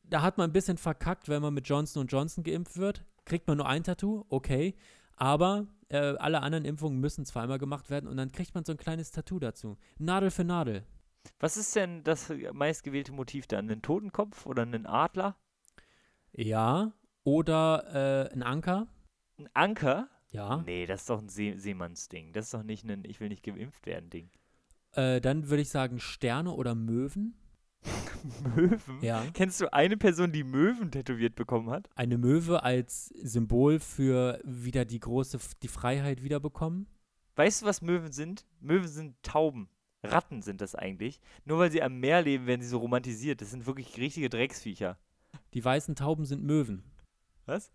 [0.04, 3.04] Da hat man ein bisschen verkackt, wenn man mit Johnson Johnson geimpft wird.
[3.26, 4.74] Kriegt man nur ein Tattoo, okay.
[5.16, 8.78] Aber äh, alle anderen Impfungen müssen zweimal gemacht werden und dann kriegt man so ein
[8.78, 9.76] kleines Tattoo dazu.
[9.98, 10.84] Nadel für Nadel.
[11.40, 13.70] Was ist denn das meistgewählte Motiv dann?
[13.70, 15.36] Ein Totenkopf oder ein Adler?
[16.32, 16.92] Ja.
[17.24, 18.86] Oder äh, ein Anker.
[19.38, 20.08] Ein Anker?
[20.30, 20.62] Ja.
[20.66, 22.32] Nee, das ist doch ein See Seemannsding.
[22.32, 24.30] Das ist doch nicht ein Ich will nicht geimpft werden Ding.
[24.92, 27.34] Äh, dann würde ich sagen Sterne oder Möwen.
[28.56, 29.00] Möwen?
[29.00, 29.24] Ja.
[29.32, 31.88] Kennst du eine Person, die Möwen tätowiert bekommen hat?
[31.94, 36.86] Eine Möwe als Symbol für wieder die große, die Freiheit wiederbekommen.
[37.36, 38.46] Weißt du, was Möwen sind?
[38.60, 39.68] Möwen sind Tauben.
[40.02, 41.20] Ratten sind das eigentlich.
[41.44, 43.40] Nur weil sie am Meer leben, werden sie so romantisiert.
[43.40, 44.98] Das sind wirklich richtige Drecksviecher.
[45.54, 46.84] Die weißen Tauben sind Möwen.
[47.46, 47.70] Was?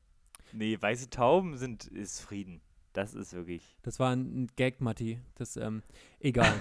[0.51, 2.61] Nee, weiße Tauben sind ist Frieden.
[2.93, 3.77] Das ist wirklich.
[3.83, 5.19] Das war ein Gag, Matti.
[5.35, 5.83] Das, ähm,
[6.19, 6.53] egal.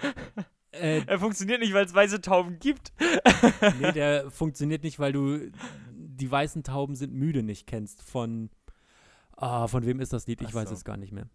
[0.70, 2.92] äh, Er funktioniert nicht, weil es weiße Tauben gibt.
[3.80, 5.50] nee, der funktioniert nicht, weil du
[5.92, 8.02] die weißen Tauben sind müde nicht kennst.
[8.02, 8.50] Von,
[9.36, 10.40] ah, von wem ist das Lied?
[10.42, 10.74] Ich Ach weiß so.
[10.74, 11.28] es gar nicht mehr.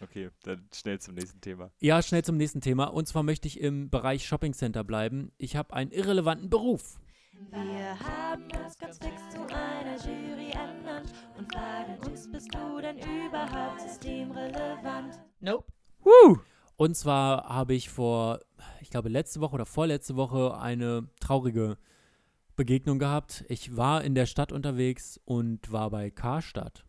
[0.00, 1.72] Okay, dann schnell zum nächsten Thema.
[1.80, 2.84] Ja, schnell zum nächsten Thema.
[2.84, 5.32] Und zwar möchte ich im Bereich Shopping Center bleiben.
[5.38, 7.00] Ich habe einen irrelevanten Beruf.
[7.50, 12.98] Wir haben uns ganz fix zu einer Jury ernannt und fragen uns, bist du denn
[12.98, 15.20] überhaupt systemrelevant?
[15.40, 15.64] Nope.
[16.02, 16.38] Woo!
[16.76, 18.40] Und zwar habe ich vor,
[18.80, 21.78] ich glaube, letzte Woche oder vorletzte Woche eine traurige
[22.56, 23.44] Begegnung gehabt.
[23.48, 26.84] Ich war in der Stadt unterwegs und war bei Karstadt.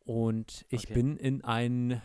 [0.00, 0.94] Und ich Okay.
[0.94, 2.00] bin in ein,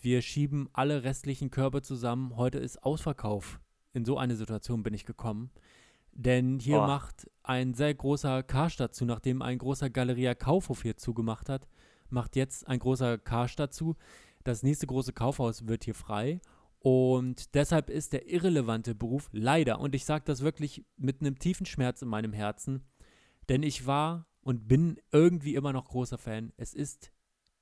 [0.00, 3.60] wir schieben alle restlichen Körbe zusammen, heute ist Ausverkauf.
[3.92, 5.50] In so eine Situation bin ich gekommen.
[6.12, 6.86] Denn hier Oh.
[6.86, 11.66] macht ein sehr großer Karstadt zu, nachdem ein großer Galeria Kaufhof hier zugemacht hat,
[12.10, 13.96] macht jetzt ein großer Karstadt zu.
[14.44, 16.40] Das nächste große Kaufhaus wird hier frei.
[16.80, 21.64] Und deshalb ist der irrelevante Beruf leider, und ich sage das wirklich mit einem tiefen
[21.64, 22.82] Schmerz in meinem Herzen,
[23.48, 26.52] denn ich war und bin irgendwie immer noch großer Fan.
[26.56, 27.12] Es ist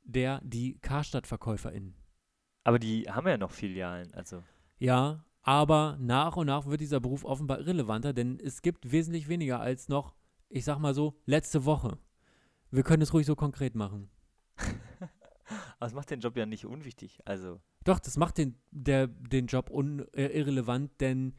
[0.02, 1.94] der, die Karstadt-VerkäuferInnen.
[2.64, 4.42] Aber die haben ja noch Filialen, also.
[4.78, 9.60] Ja, aber nach und nach wird dieser Beruf offenbar irrelevanter, denn es gibt wesentlich weniger
[9.60, 10.14] als noch,
[10.48, 11.98] ich sag mal so, letzte Woche.
[12.70, 14.10] Wir können es ruhig so konkret machen.
[15.78, 17.20] Aber es macht den Job ja nicht unwichtig.
[17.24, 17.60] Also.
[17.84, 21.34] Doch, das macht den, der, den Job un, äh, irrelevant, denn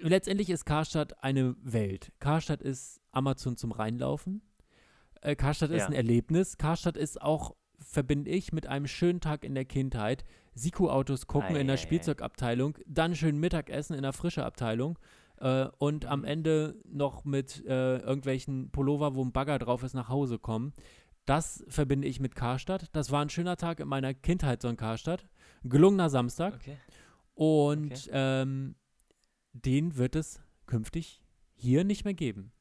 [0.00, 2.12] letztendlich ist Karstadt eine Welt.
[2.20, 4.40] Karstadt ist Amazon zum Reinlaufen.
[5.20, 5.86] Äh, Karstadt ist Ja.
[5.88, 6.56] ein Erlebnis.
[6.56, 10.24] Karstadt ist auch, verbinde ich, mit einem schönen Tag in der Kindheit.
[10.54, 11.82] Siku-Autos gucken in der Ei, ei, ei.
[11.82, 14.98] Spielzeugabteilung, dann schön Mittagessen in der frische Abteilung
[15.38, 16.24] äh, und am Mhm.
[16.26, 20.72] Ende noch mit äh, irgendwelchen Pullover, wo ein Bagger drauf ist, nach Hause kommen.
[21.26, 22.88] Das verbinde ich mit Karstadt.
[22.92, 25.26] Das war ein schöner Tag in meiner Kindheit, so ein Karstadt.
[25.64, 26.54] Gelungener Samstag.
[26.54, 26.76] Okay.
[27.34, 28.10] Und Okay.
[28.12, 28.76] ähm,
[29.52, 31.22] den wird es künftig
[31.54, 32.52] hier nicht mehr geben.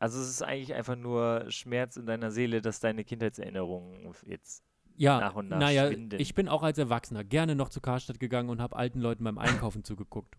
[0.00, 4.64] Also es ist eigentlich einfach nur Schmerz in deiner Seele, dass deine Kindheitserinnerungen jetzt.
[4.96, 6.20] Ja, Nach und nach naja, schwinden.
[6.20, 9.38] ich bin auch als Erwachsener gerne noch zu Karstadt gegangen und habe alten Leuten beim
[9.38, 10.36] Einkaufen zugeguckt.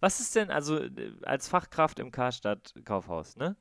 [0.00, 0.80] Was ist denn, also
[1.22, 3.56] als Fachkraft im Karstadt Kaufhaus, ne?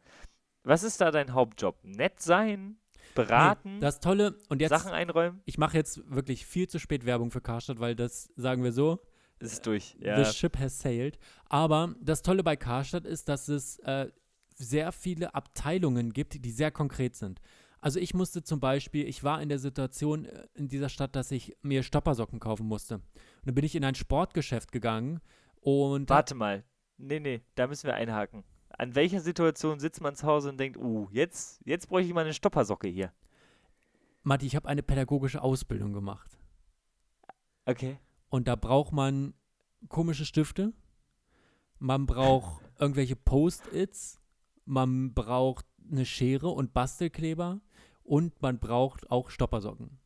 [0.64, 1.78] Was ist da dein Hauptjob?
[1.84, 2.78] Nett sein?
[3.16, 3.76] Beraten?
[3.76, 5.42] Nee, das Tolle, und jetzt, Sachen einräumen?
[5.46, 9.00] ich mache jetzt wirklich viel zu spät Werbung für Karstadt, weil das, sagen wir so,
[9.40, 9.98] ist durch.
[10.00, 10.24] Ja.
[10.24, 11.20] The ship has sailed.
[11.50, 14.10] Aber das Tolle bei Karstadt ist, dass es äh,
[14.56, 17.42] sehr viele Abteilungen gibt, die sehr konkret sind.
[17.84, 21.32] Also ich musste zum Beispiel, ich war in der Situation äh, in dieser Stadt, dass
[21.32, 22.96] ich mir Stoppersocken kaufen musste.
[22.96, 23.04] Und
[23.44, 25.20] dann bin ich in ein Sportgeschäft gegangen
[25.60, 26.64] und Warte mal.
[26.98, 28.46] Nee, nee, da müssen wir einhaken.
[28.70, 32.22] an welcher Situation sitzt man zu Hause und denkt, uh, jetzt, jetzt bräuchte ich mal
[32.22, 33.12] eine Stoppersocke hier.
[34.24, 36.40] Matti, ich habe eine pädagogische Ausbildung gemacht.
[37.66, 38.00] Okay.
[38.30, 39.34] Und da braucht man
[39.90, 40.74] komische Stifte,
[41.80, 44.22] man braucht irgendwelche Post-its,
[44.66, 47.62] man braucht eine Schere und Bastelkleber
[48.04, 50.00] und man braucht auch Stoppersocken.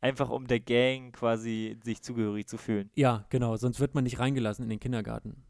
[0.00, 2.90] Einfach um der Gang quasi sich zugehörig zu fühlen.
[2.94, 5.44] Ja, genau, sonst wird man nicht reingelassen in den Kindergarten.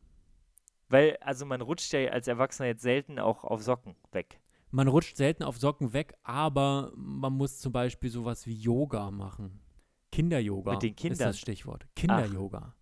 [0.89, 4.41] Weil, also man rutscht ja als Erwachsener jetzt selten auch auf Socken weg.
[4.71, 9.61] Man rutscht selten auf Socken weg, aber man muss zum Beispiel sowas wie Yoga machen.
[10.13, 11.29] Kinder-Yoga Mit den ist Kindern?
[11.29, 11.87] das Stichwort.
[11.97, 12.75] Kinder-Yoga.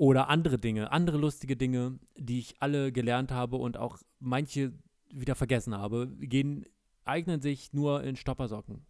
[0.00, 4.72] Oder andere Dinge, andere lustige Dinge, die ich alle gelernt habe und auch manche
[5.12, 6.64] wieder vergessen habe, gehen,
[7.04, 8.86] eignen sich nur in Stoppersocken.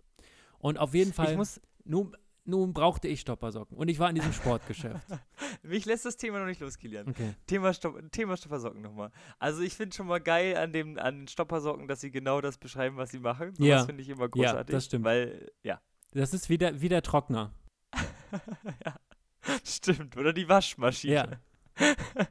[0.60, 1.36] Und auf jeden Fall,
[1.82, 3.76] nun, nun brauchte ich Stoppersocken.
[3.76, 5.04] Und ich war in diesem Sportgeschäft.
[5.64, 7.08] mich lässt das Thema noch nicht los, Kilian.
[7.08, 7.34] Okay.
[7.48, 9.10] Thema, Stopp, Thema Stoppersocken nochmal.
[9.40, 12.56] Also ich finde schon mal geil an, dem, an den Stoppersocken, dass sie genau das
[12.56, 13.52] beschreiben, was sie machen.
[13.56, 13.84] So Ja.
[13.84, 14.72] finde ich immer Ja, großartig.
[14.72, 15.04] das stimmt.
[15.06, 15.80] Weil, ja,
[16.12, 17.52] Das ist wie der, wie der Trockner.
[18.86, 18.94] ja.
[19.64, 20.16] Stimmt.
[20.16, 21.40] Oder die Waschmaschine.
[21.78, 21.86] Ja.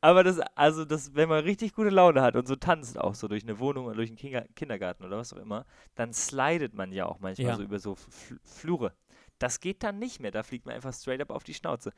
[0.00, 3.28] Aber das, also das, wenn man richtig gute Laune hat und so tanzt auch so
[3.28, 6.92] durch eine Wohnung oder durch einen Kinder Kindergarten oder was auch immer, dann slidet man
[6.92, 7.56] ja auch manchmal Ja.
[7.56, 8.92] so über so Fl Flure.
[9.38, 10.30] Das geht dann nicht mehr.
[10.30, 11.92] Da fliegt man einfach straight up auf die Schnauze.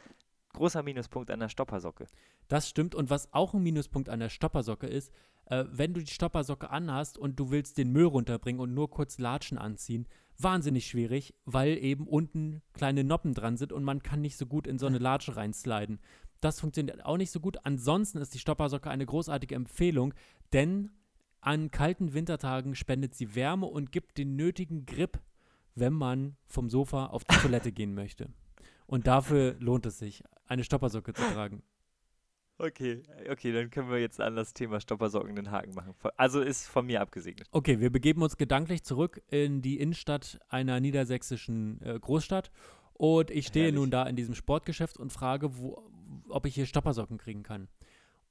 [0.55, 2.07] Großer Minuspunkt an der Stoppersocke.
[2.49, 2.95] Das stimmt.
[2.95, 5.13] Und was auch ein Minuspunkt an der Stoppersocke ist,
[5.47, 9.19] äh, wenn du die Stoppersocke anhast und du willst den Müll runterbringen und nur kurz
[9.19, 14.37] Latschen anziehen, wahnsinnig schwierig, weil eben unten kleine Noppen dran sind und man kann nicht
[14.37, 15.98] so gut in so eine Latsche reinsliden.
[16.40, 17.59] Das funktioniert auch nicht so gut.
[17.64, 20.14] Ansonsten ist die Stoppersocke eine großartige Empfehlung,
[20.53, 20.90] denn
[21.40, 25.20] an kalten Wintertagen spendet sie Wärme und gibt den nötigen Grip,
[25.74, 28.29] wenn man vom Sofa auf die Toilette gehen möchte.
[28.87, 31.62] Und dafür lohnt es sich, eine Stoppersocke zu tragen.
[32.61, 35.94] Okay, okay, dann können wir jetzt an das Thema Stoppersocken den Haken machen.
[36.16, 37.49] Also ist von mir abgesegnet.
[37.53, 42.51] Okay, wir begeben uns gedanklich zurück in die Innenstadt einer niedersächsischen äh, Großstadt.
[42.94, 43.79] Und ich stehe Herrlich.
[43.79, 45.88] nun da in diesem Sportgeschäft und frage, wo,
[46.29, 47.68] ob ich hier Stoppersocken kriegen kann.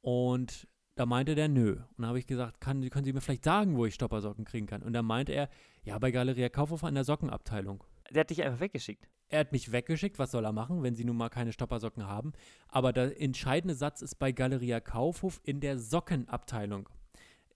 [0.01, 1.77] Und da meinte der, nö.
[1.77, 4.65] Und dann habe ich gesagt, kann, können Sie mir vielleicht sagen, wo ich Stoppersocken kriegen
[4.65, 4.83] kann?
[4.83, 5.47] Und dann meinte er,
[5.83, 7.81] ja, bei Galeria Kaufhof an der Sockenabteilung.
[8.11, 9.07] Der hat dich einfach weggeschickt.
[9.29, 12.31] Er hat mich weggeschickt, was soll er machen, wenn sie nun mal keine Stoppersocken haben.
[12.69, 16.87] Aber der entscheidende Satz ist bei Galeria Kaufhof in der Sockenabteilung.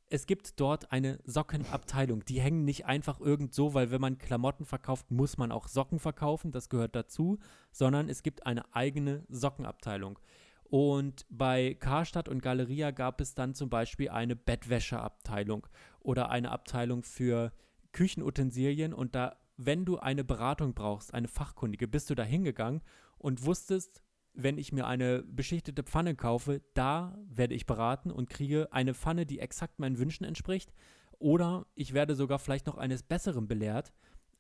[0.09, 2.25] Es gibt dort eine Sockenabteilung.
[2.25, 5.99] Die hängen nicht einfach irgend so, weil wenn man Klamotten verkauft, muss man auch Socken
[5.99, 6.51] verkaufen.
[6.51, 7.39] Das gehört dazu.
[7.71, 10.19] Sondern es gibt eine eigene Sockenabteilung.
[10.65, 15.67] Und bei Karstadt und Galeria gab es dann zum Beispiel eine Bettwäscheabteilung
[16.01, 17.53] oder eine Abteilung für
[17.93, 18.93] Küchenutensilien.
[18.93, 22.81] Und da, wenn du eine Beratung brauchst, eine fachkundige, bist du da hingegangen
[23.17, 24.01] und wusstest,
[24.33, 29.25] wenn ich mir eine beschichtete Pfanne kaufe, da werde ich beraten und kriege eine Pfanne,
[29.25, 30.73] die exakt meinen Wünschen entspricht.
[31.19, 33.93] Oder ich werde sogar vielleicht noch eines Besseren belehrt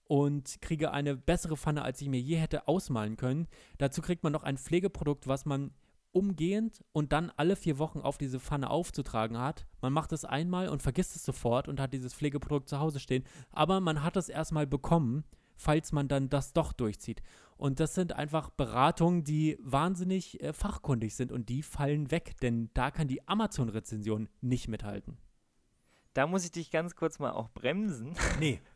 [0.05, 3.47] und kriege eine bessere Pfanne, als ich mir je hätte ausmalen können.
[3.77, 5.71] Dazu kriegt man noch ein Pflegeprodukt, was man
[6.11, 9.65] umgehend und dann alle vier Wochen auf diese Pfanne aufzutragen hat.
[9.81, 13.23] Man macht es einmal und vergisst es sofort und hat dieses Pflegeprodukt zu Hause stehen.
[13.51, 15.23] Aber man hat es erstmal bekommen,
[15.55, 17.21] falls man dann das doch durchzieht.
[17.57, 22.71] Und das sind einfach Beratungen, die wahnsinnig äh, fachkundig sind und die fallen weg, denn
[22.73, 25.17] da kann die Amazon-Rezension nicht mithalten.
[26.13, 28.15] Da muss ich dich ganz kurz mal auch bremsen.
[28.39, 28.59] Nee.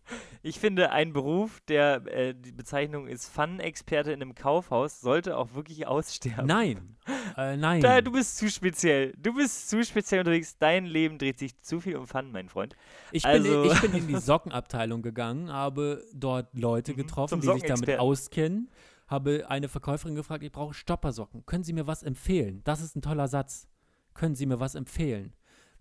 [0.43, 5.55] Ich finde, ein Beruf, der äh, die Bezeichnung ist Pfannenexperte in einem Kaufhaus, sollte auch
[5.55, 6.45] wirklich aussterben.
[6.45, 6.95] Nein.
[7.37, 7.81] Äh, nein.
[7.81, 9.11] Da, du bist zu speziell.
[9.17, 10.57] Du bist zu speziell unterwegs.
[10.59, 12.75] Dein Leben dreht sich zu viel um Pfannen, mein Freund.
[13.11, 17.47] Ich bin, Also- ich bin in die Sockenabteilung gegangen, habe dort Leute Mhm, getroffen, die
[17.47, 18.69] sich damit auskennen,
[19.07, 21.45] habe eine Verkäuferin gefragt, ich brauche Stoppersocken.
[21.47, 22.61] Können Sie mir was empfehlen?
[22.63, 23.67] Das ist ein toller Satz.
[24.13, 25.33] Können Sie mir was empfehlen?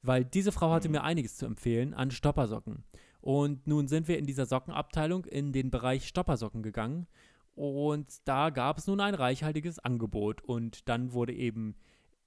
[0.06, 0.92] Weil diese Frau hatte Mhm.
[0.92, 2.84] mir einiges zu empfehlen an Stoppersocken.
[3.20, 7.06] Und nun sind wir in dieser Sockenabteilung in den Bereich Stoppersocken gegangen.
[7.54, 10.42] Und da gab es nun ein reichhaltiges Angebot.
[10.42, 11.74] Und dann wurde eben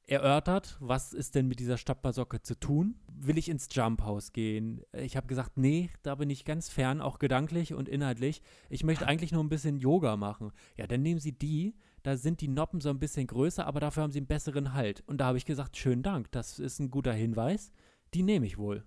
[0.07, 2.95] erörtert, was ist denn mit dieser Stoppersocke zu tun?
[3.13, 4.81] Will ich ins Jump House gehen?
[4.93, 8.41] Ich habe gesagt, nee, da bin ich ganz fern, auch gedanklich und inhaltlich.
[8.69, 10.51] Ich möchte eigentlich nur ein bisschen Yoga machen.
[10.77, 11.75] Ja, dann nehmen Sie die.
[12.03, 15.03] Da sind die Noppen so ein bisschen größer, aber dafür haben sie einen besseren Halt.
[15.07, 17.71] Und da habe ich gesagt, schönen Dank, das ist ein guter Hinweis.
[18.13, 18.83] Die nehme ich wohl.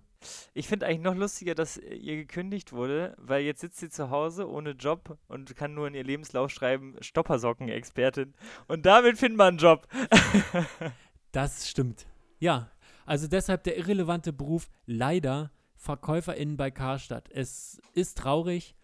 [0.53, 4.49] Ich finde eigentlich noch lustiger, dass ihr gekündigt wurde, weil jetzt sitzt sie zu Hause
[4.49, 8.33] ohne Job und kann nur in ihr Lebenslauf schreiben, Stoppersocken-Expertin.
[8.67, 9.87] Und damit findet man einen Job.
[11.33, 12.07] Das stimmt.
[12.39, 12.69] Ja,
[13.05, 17.29] also deshalb der irrelevante Beruf leider VerkäuferInnen bei Karstadt.
[17.31, 18.75] Es ist traurig,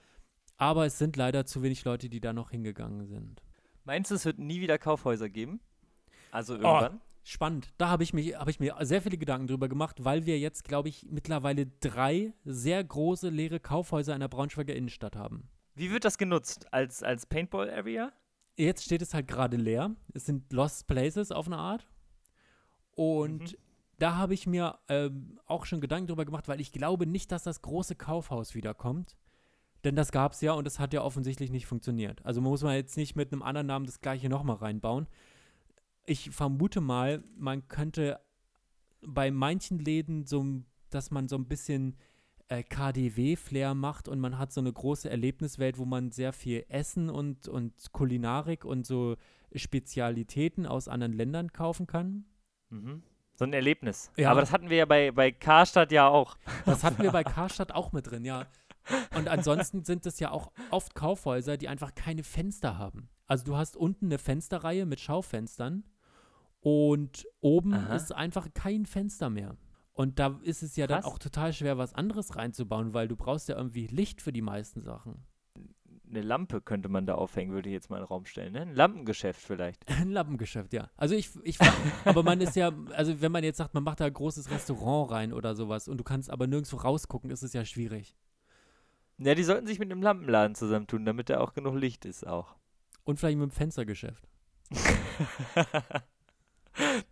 [0.56, 3.44] aber es sind leider zu wenig Leute, die da noch hingegangen sind.
[3.88, 5.62] Meinst du, es wird nie wieder Kaufhäuser geben?
[6.30, 7.00] Also irgendwann?
[7.24, 7.74] Spannend.
[7.78, 10.66] Da habe ich, mich- habe ich mir sehr viele Gedanken drüber gemacht, weil wir jetzt,
[10.66, 15.48] glaube ich, mittlerweile drei sehr große leere Kaufhäuser in der Braunschweiger Innenstadt haben.
[15.74, 16.72] Wie wird das genutzt?
[16.74, 18.12] Als, als Paintball-Area?
[18.58, 19.96] Jetzt steht es halt gerade leer.
[20.14, 21.88] Es sind Lost Places auf eine Art.
[22.96, 23.58] Und Mhm.
[24.00, 27.44] da habe ich mir ähm, auch schon Gedanken drüber gemacht, weil ich glaube nicht, dass
[27.44, 29.16] das große Kaufhaus wiederkommt.
[29.88, 32.20] Denn das gab es ja und das hat ja offensichtlich nicht funktioniert.
[32.26, 35.08] Also muss man jetzt nicht mit einem anderen Namen das gleiche nochmal reinbauen.
[36.06, 38.20] Ich vermute mal, man könnte
[39.02, 41.96] bei manchen Läden so, ein- dass man so ein bisschen
[42.50, 47.10] äh, KDW-Flair macht und man hat so eine große Erlebniswelt, wo man sehr viel Essen
[47.10, 49.16] und, und Kulinarik und so
[49.56, 52.26] Spezialitäten aus anderen Ländern kaufen kann.
[52.72, 53.04] Mhm.
[53.36, 54.12] So ein Erlebnis.
[54.18, 54.32] Ja.
[54.32, 56.38] Aber das hatten wir ja bei, bei Karstadt ja auch.
[56.66, 58.48] Das hatten wir bei Karstadt auch mit drin, ja.
[59.16, 63.10] Und ansonsten sind es ja auch oft Kaufhäuser, die einfach keine Fenster haben.
[63.26, 65.84] Also du hast unten eine Fensterreihe mit Schaufenstern
[66.62, 67.96] und oben Aha.
[67.96, 69.58] ist einfach kein Fenster mehr.
[69.94, 71.12] Und da ist es ja dann Krass.
[71.12, 74.84] auch total schwer, was anderes reinzubauen, weil du brauchst ja irgendwie Licht für die meisten
[74.84, 75.26] Sachen.
[76.10, 78.54] Eine Lampe könnte man da aufhängen, würde ich jetzt mal in den Raum stellen.
[78.54, 78.62] Ne?
[78.62, 79.86] Ein Lampengeschäft vielleicht.
[80.00, 80.90] Ein Lappengeschäft, ja.
[80.96, 81.58] Also ich, ich
[82.06, 85.12] aber man ist ja, also wenn man jetzt sagt, man macht da ein großes Restaurant
[85.12, 88.16] rein oder sowas und du kannst aber nirgendwo rausgucken, ist es ja schwierig.
[89.20, 92.56] Ja, die sollten sich mit einem Lampenladen zusammentun, damit da auch genug Licht ist auch.
[93.04, 94.28] Und vielleicht mit dem Fenstergeschäft.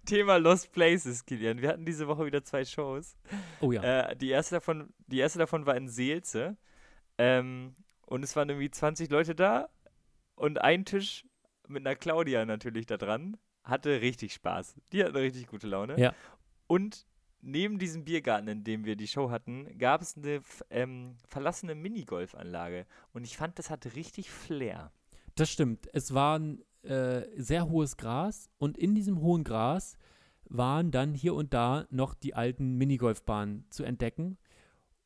[0.05, 1.61] Thema Lost Places, Kilian.
[1.61, 3.17] Wir hatten diese Woche wieder zwei Shows.
[3.59, 3.81] Oh ja.
[3.81, 6.57] Äh, die, erste davon, die erste davon war in Seelze.
[7.17, 7.73] Ähm,
[8.05, 9.69] und es waren irgendwie 20 Leute da
[10.35, 11.25] und ein Tisch
[11.67, 13.37] mit einer Claudia natürlich da dran.
[13.63, 14.75] Hatte richtig Spaß.
[14.91, 15.99] Die hatten eine richtig gute Laune.
[15.99, 16.13] Ja.
[16.67, 17.07] Und
[17.45, 22.85] neben diesem Biergarten, in dem wir die Show hatten, gab es eine ähm, verlassene Minigolfanlage.
[23.13, 24.91] Und ich fand, das hatte richtig Flair.
[25.35, 25.87] Das stimmt.
[25.93, 29.97] Es war ein äh, sehr hohes Gras und in diesem hohen Gras
[30.47, 34.37] waren dann hier und da noch die alten Minigolfbahnen zu entdecken.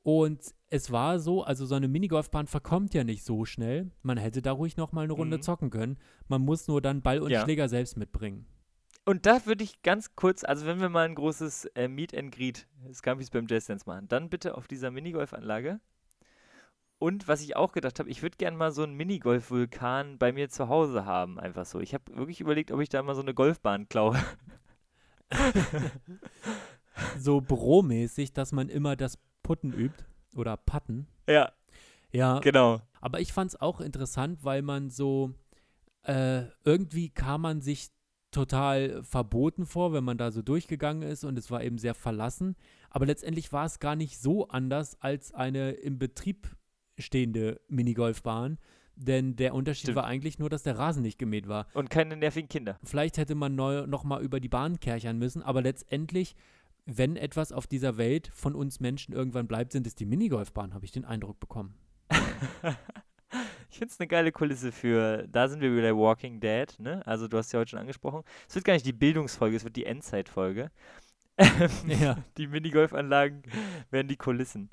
[0.03, 3.91] Und es war so, also so eine Minigolfbahn verkommt ja nicht so schnell.
[4.01, 5.41] Man hätte da ruhig noch mal eine Runde Mhm.
[5.41, 5.97] zocken können.
[6.27, 7.43] Man muss nur dann Ball und Ja.
[7.43, 8.45] Schläger selbst mitbringen.
[9.09, 12.31] Und da würde ich ganz kurz, also wenn wir mal ein großes äh, Meet and
[12.31, 15.79] Greet, Scampis beim Jazz Dance machen, dann bitte auf dieser Minigolfanlage.
[16.99, 20.49] Und was ich auch gedacht habe, ich würde gerne mal so einen Minigolf-Vulkan bei mir
[20.49, 21.79] zu Hause haben, einfach so.
[21.79, 24.15] Ich habe wirklich überlegt, ob ich da mal so eine Golfbahn klaue.
[27.17, 30.03] So büromäßig, dass man immer das Putten übt
[30.35, 31.07] oder Patten.
[31.27, 31.51] ja,
[32.11, 32.81] Ja, genau.
[33.01, 35.33] Aber ich fand es auch interessant, weil man so,
[36.03, 37.89] äh, irgendwie kam man sich
[38.31, 42.55] total verboten vor, wenn man da so durchgegangen ist und es war eben sehr verlassen.
[42.89, 46.55] Aber letztendlich war es gar nicht so anders als eine im Betrieb
[46.97, 48.57] stehende Minigolfbahn.
[48.95, 49.95] Denn der Unterschied Stimmt.
[49.95, 51.67] war eigentlich nur, dass der Rasen nicht gemäht war.
[51.73, 52.77] Und keine nervigen Kinder.
[52.83, 56.35] Vielleicht hätte man neu, noch mal über die Bahn kerchern müssen, aber letztendlich,
[56.85, 60.83] wenn etwas auf dieser Welt von uns Menschen irgendwann bleibt, sind es die Minigolfbahnen, habe
[60.83, 61.75] ich den Eindruck bekommen.
[63.69, 67.05] Ich finde es eine geile Kulisse für, da sind wir wieder Walking Dead, ne?
[67.05, 68.23] Also du hast ja heute schon angesprochen.
[68.47, 70.71] Es wird gar nicht die Bildungsfolge, es wird die Endzeitfolge.
[71.87, 72.17] Ja.
[72.37, 73.43] Die Minigolfanlagen
[73.91, 74.69] werden die Kulissen.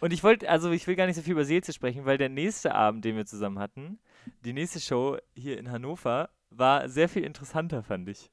[0.00, 2.28] Und ich wollte, also ich will gar nicht so viel über Seelze sprechen, weil der
[2.28, 3.98] nächste Abend, den wir zusammen hatten,
[4.44, 8.30] die nächste Show hier in Hannover, war sehr viel interessanter, fand ich.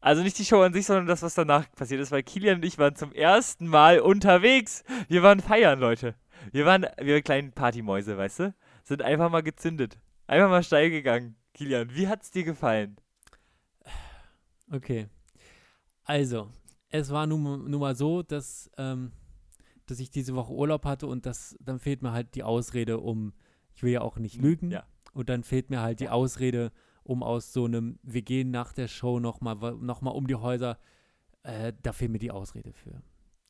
[0.00, 2.64] Also nicht die Show an sich, sondern das, was danach passiert ist, weil Kilian und
[2.64, 4.82] ich waren zum ersten Mal unterwegs.
[5.08, 6.14] Wir waren feiern, Leute.
[6.52, 8.54] Wir waren, wir kleinen Partymäuse, weißt du?
[8.84, 9.98] Sind einfach mal gezündet.
[10.26, 11.36] Einfach mal steil gegangen.
[11.54, 12.96] Kilian, wie hat's dir gefallen?
[14.72, 15.08] Okay.
[16.04, 16.48] Also,
[16.88, 19.12] es war nun, nun mal so, dass, ähm,
[19.86, 23.32] dass ich diese Woche Urlaub hatte und das, dann fehlt mir halt die Ausrede, um,
[23.74, 24.84] ich will ja auch nicht lügen, Ja.
[25.12, 26.08] und dann fehlt mir halt die.
[26.08, 30.36] Ausrede, um aus so einem, wir gehen nach der Show nochmal noch mal um die
[30.36, 30.78] Häuser,
[31.42, 33.02] äh, da fehlt mir die Ausrede für.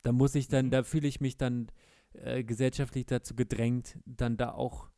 [0.03, 0.71] Da muss ich dann, Mhm.
[0.71, 1.69] da fühle ich mich dann
[2.15, 4.89] äh, gesellschaftlich dazu gedrängt, dann da auch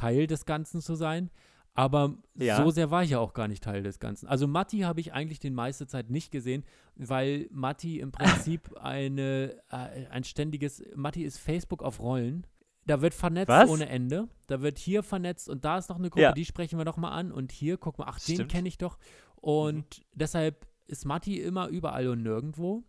[0.00, 1.30] Teil des Ganzen zu sein.
[1.74, 2.62] Aber Ja.
[2.62, 4.26] so sehr war ich ja auch gar nicht Teil des Ganzen.
[4.26, 6.64] Also Matti habe ich eigentlich die meiste Zeit nicht gesehen,
[6.96, 12.46] weil Matti im Prinzip eine, äh, ein ständiges, Matti ist Facebook auf Rollen.
[12.86, 13.70] Da wird vernetzt Was?
[13.70, 14.28] ohne Ende.
[14.48, 16.32] Da wird hier vernetzt und da ist noch eine Gruppe, Ja.
[16.32, 17.30] die sprechen wir noch mal an.
[17.30, 18.50] Und hier, guck mal, ach, den Stimmt.
[18.50, 18.98] kenne ich doch.
[19.36, 22.82] Und deshalb ist Matti immer überall und nirgendwo.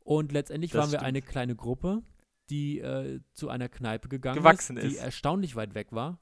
[0.00, 1.08] Und letztendlich Das waren wir stimmt.
[1.08, 2.02] eine kleine Gruppe,
[2.50, 5.02] die äh, zu einer Kneipe gegangen Gewachsen ist, die ist.
[5.02, 6.18] erstaunlich weit weg war.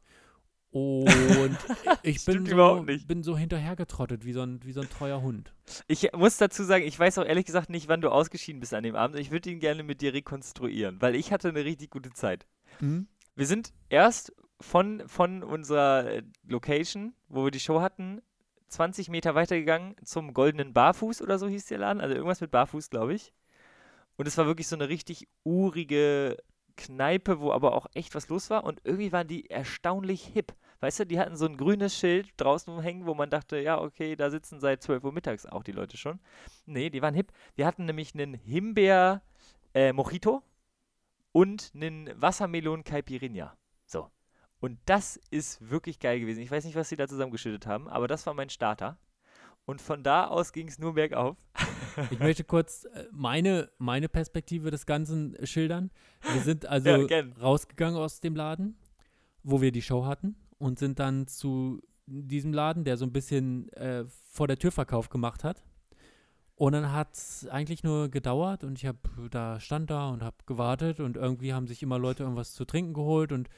[0.75, 1.57] Und
[2.03, 5.55] ich bin so, bin so hinterhergetrottet wie so, ein, wie so ein treuer Hund.
[5.87, 8.83] Ich muss dazu sagen, ich weiß auch ehrlich gesagt nicht, wann du ausgeschieden bist an
[8.83, 9.17] dem Abend.
[9.17, 12.45] Ich würde ihn gerne mit dir rekonstruieren, weil ich hatte eine richtig gute Zeit.
[12.81, 13.07] Mhm.
[13.37, 18.21] Wir sind erst von, von unserer äh, Location, wo wir die Show hatten,
[18.67, 22.01] 20 Meter weitergegangen zum Goldenen Barfuß oder so hieß der Laden.
[22.01, 23.33] Also irgendwas mit Barfuß, glaube ich.
[24.17, 26.37] Und es war wirklich so eine richtig urige
[26.77, 28.65] Kneipe, wo aber auch echt was los war.
[28.65, 30.53] Und irgendwie waren die erstaunlich hip.
[30.85, 34.17] Weißt du, die hatten so ein grünes Schild draußen hängen, wo man dachte, ja, okay,
[34.17, 36.21] da sitzen seit 12 Uhr mittags auch die Leute schon.
[36.67, 37.33] Nee, die waren hip.
[37.55, 39.23] Wir hatten nämlich einen Himbeer
[39.73, 40.43] äh, Mojito
[41.33, 43.57] und einen Wassermelon Caipirinha.
[43.87, 44.11] So.
[44.61, 46.43] Und das ist wirklich geil gewesen.
[46.43, 48.99] Ich weiß nicht, was sie da zusammengeschüttet haben, aber das war mein Starter.
[49.65, 51.39] Und von da aus ging es nur bergauf.
[52.11, 55.93] Ich möchte kurz äh, meine, meine Perspektive des Ganzen schildern.
[56.33, 58.77] Wir sind also Ja, rausgegangen aus dem Laden,
[59.45, 63.73] wo wir die Show hatten und sind dann zu diesem Laden, der so ein bisschen
[63.73, 65.65] äh, vor der Tür Verkauf gemacht hat.
[66.57, 68.99] Und dann hat es eigentlich nur gedauert und ich habe
[69.31, 72.95] da stand da und habe gewartet und irgendwie haben sich immer Leute irgendwas zu trinken
[72.95, 73.49] geholt und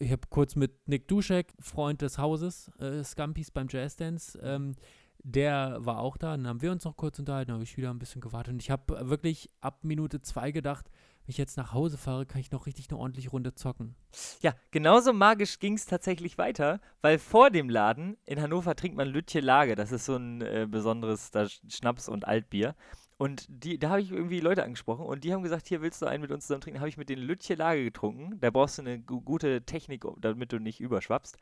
[0.00, 4.74] ich habe kurz mit Nick Duschek, Freund des Hauses, äh, Scampis beim Jazz Dance, ähm,
[5.22, 6.32] der war auch da.
[6.36, 8.54] Dann haben wir uns noch kurz unterhalten, habe ich wieder ein bisschen gewartet.
[8.54, 10.90] Und ich habe wirklich ab Minute zwei gedacht,
[11.26, 13.96] wenn ich jetzt nach Hause fahre, kann ich noch richtig eine ordentliche Runde zocken.
[14.42, 19.08] Ja, genauso magisch ging es tatsächlich weiter, weil vor dem Laden in Hannover trinkt man
[19.08, 19.74] Lütje Lage.
[19.74, 22.76] Das ist so ein äh, besonderes da Schnaps und Altbier.
[23.18, 26.06] Und die, da habe ich irgendwie Leute angesprochen und die haben gesagt, hier willst du
[26.06, 26.78] einen mit uns zusammen trinken.
[26.78, 28.38] habe ich mit denen Lütje Lage getrunken.
[28.38, 31.38] Da brauchst du eine gu gute Technik, damit du nicht überschwappst.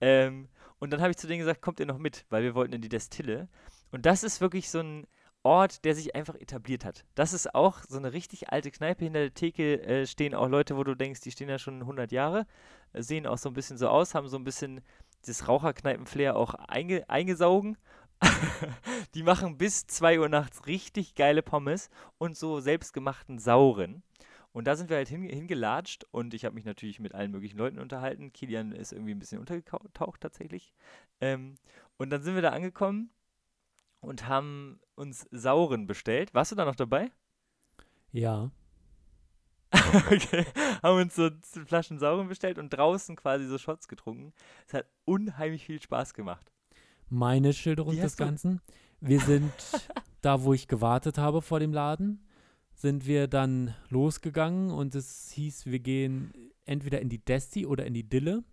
[0.00, 0.48] Ähm,
[0.78, 2.80] und dann habe ich zu denen gesagt, kommt ihr noch mit, weil wir wollten in
[2.80, 3.48] die Destille.
[3.90, 5.06] Und das ist wirklich so ein
[5.42, 7.04] Ort, der sich einfach etabliert hat.
[7.14, 9.04] Das ist auch so eine richtig alte Kneipe.
[9.04, 12.12] Hinter der Theke äh, stehen auch Leute, wo du denkst, die stehen ja schon 100
[12.12, 12.46] Jahre,
[12.92, 14.80] äh, sehen auch so ein bisschen so aus, haben so ein bisschen
[15.26, 17.76] das Raucherkneipen-Flair auch einge eingesaugen.
[19.14, 24.02] die machen bis 2 Uhr nachts richtig geile Pommes und so selbstgemachten Sauren.
[24.52, 27.58] Und da sind wir halt hinge- hingelatscht und ich habe mich natürlich mit allen möglichen
[27.58, 28.32] Leuten unterhalten.
[28.32, 30.72] Kilian ist irgendwie ein bisschen untergetaucht tatsächlich.
[31.20, 31.54] Ähm,
[31.96, 33.10] und dann sind wir da angekommen
[34.00, 36.34] und haben uns Sauren bestellt.
[36.34, 37.10] Warst du da noch dabei?
[38.12, 38.50] Ja.
[39.72, 40.46] okay.
[40.82, 41.30] Haben uns so
[41.66, 44.32] Flaschen Sauren bestellt und draußen quasi so Shots getrunken.
[44.66, 46.52] Es hat unheimlich viel Spaß gemacht.
[47.08, 48.60] Meine Schilderung des Ganzen.
[49.00, 49.52] Wir sind
[50.20, 52.26] da, wo ich gewartet habe vor dem Laden,
[52.74, 56.32] sind wir dann losgegangen und es hieß, wir gehen
[56.64, 58.44] entweder in die Desti oder in die Dille.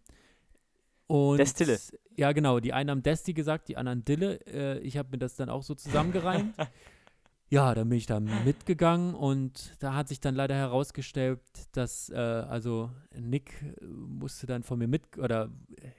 [1.08, 1.80] Und Destille.
[2.16, 2.60] Ja, genau.
[2.60, 4.40] Die einen haben Desti gesagt, die anderen Dille.
[4.48, 6.56] Äh, ich habe mir das dann auch so zusammengereimt.
[7.50, 11.42] ja, dann bin ich da mitgegangen und da hat sich dann leider herausgestellt,
[11.74, 15.52] dass äh, also Nick musste dann von mir mit oder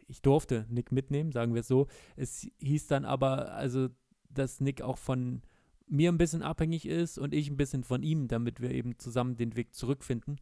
[0.08, 1.86] ich durfte Nick mitnehmen, sagen wir es so.
[2.16, 3.88] Es hieß dann aber also,
[4.30, 5.42] dass Nick auch von
[5.88, 9.36] mir ein bisschen abhängig ist und ich ein bisschen von ihm, damit wir eben zusammen
[9.36, 10.40] den Weg zurückfinden.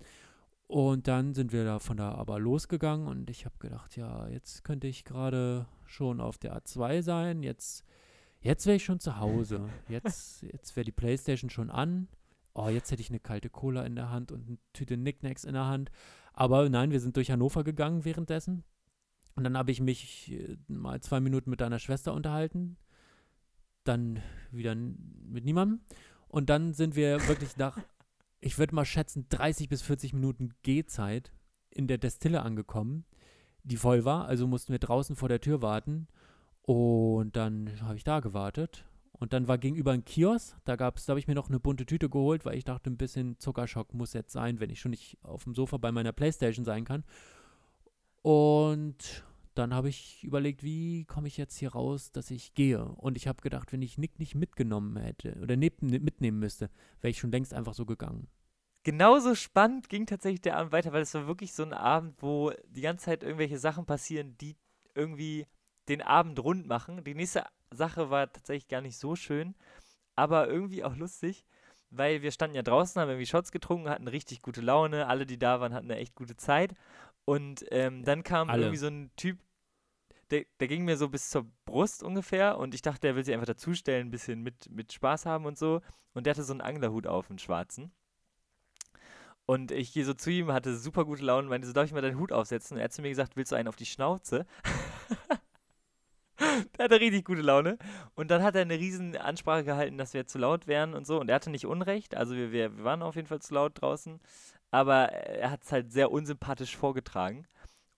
[0.67, 4.65] Und dann sind wir da von da aber losgegangen und ich habe gedacht, ja, jetzt
[4.65, 7.43] könnte ich gerade schon auf der A2 sein.
[7.43, 7.85] Jetzt,
[8.41, 9.69] jetzt wäre ich schon zu Hause.
[9.89, 12.09] Jetzt, jetzt wäre die Playstation schon an.
[12.55, 15.55] Oh, jetzt hätte ich eine kalte Cola in der Hand und eine Tüte Knickknacks in
[15.55, 15.91] der Hand.
[16.33, 18.65] Aber nein, wir sind durch Hannover gegangen währenddessen.
[19.35, 22.77] Und dann habe ich mich äh, mal zwei Minuten mit deiner Schwester unterhalten.
[23.83, 25.81] Dann wieder mit niemandem.
[26.29, 27.79] Und dann sind wir wirklich nach,
[28.45, 31.33] ich würde mal schätzen, 30 bis 40 Minuten Gehzeit
[31.71, 33.07] in der Destille angekommen,
[33.63, 34.27] die voll war.
[34.27, 36.09] Also mussten wir draußen vor der Tür warten.
[36.61, 38.85] Und dann habe ich da gewartet.
[39.13, 40.57] Und dann war gegenüber ein Kiosk.
[40.65, 42.99] Da gab's, da habe ich mir noch eine bunte Tüte geholt, weil ich dachte, ein
[42.99, 46.67] bisschen Zuckerschock muss jetzt sein, wenn ich schon nicht auf dem Sofa bei meiner Playstation
[46.67, 47.05] sein kann.
[48.21, 49.25] Und
[49.55, 52.85] dann habe ich überlegt, wie komme ich jetzt hier raus, dass ich gehe.
[52.85, 57.11] Und ich habe gedacht, wenn ich Nick nicht mitgenommen hätte oder neb- mitnehmen müsste, wäre
[57.11, 58.29] ich schon längst einfach so gegangen.
[58.83, 62.53] Genauso spannend ging tatsächlich der Abend weiter, weil es war wirklich so ein Abend, wo
[62.69, 64.57] die ganze Zeit irgendwelche Sachen passieren, die
[64.95, 65.47] irgendwie
[65.89, 67.03] den Abend rund machen.
[67.03, 69.55] Die nächste Sache war tatsächlich gar nicht so schön,
[70.17, 71.47] aber irgendwie auch lustig,
[71.91, 75.39] weil wir standen ja draußen, haben irgendwie Shots getrunken, hatten richtig gute Laune, alle, die
[75.39, 76.75] da waren, hatten eine echt gute Zeit.
[77.25, 78.63] Und ähm, dann kam Alle.
[78.63, 79.39] irgendwie so ein Typ,
[80.31, 83.35] der, der ging mir so bis zur Brust ungefähr und ich dachte, der will sich
[83.35, 85.81] einfach dazustellen, ein bisschen mit, mit Spaß haben und so.
[86.13, 87.93] Und der hatte so einen Anglerhut auf, einen schwarzen.
[89.47, 92.01] Und ich gehe so zu ihm, hatte super gute Laune, meinte so, darf ich mal
[92.01, 92.77] deinen Hut aufsetzen?
[92.77, 94.47] Und er hat zu mir gesagt, willst du einen auf die Schnauze?
[96.79, 97.77] der hatte richtig gute Laune.
[98.15, 101.21] Und dann hat er eine riesen Ansprache gehalten, dass wir zu laut wären und so.
[101.21, 103.81] Und er hatte nicht Unrecht, also wir, wir, wir waren auf jeden Fall zu laut
[103.81, 104.19] draußen.
[104.75, 107.47] Aber er hat es halt sehr unsympathisch vorgetragen.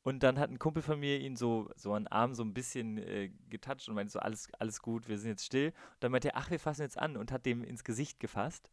[0.02, 2.52] Und dann hat ein Kumpel von mir ihn so, so an den Arm so ein
[2.52, 5.68] bisschen äh, getoucht und meinte so, alles, alles gut, wir sind jetzt still.
[5.68, 8.70] Und dann meinte er, ach, wir fassen jetzt an und hat dem ins Gesicht gefasst.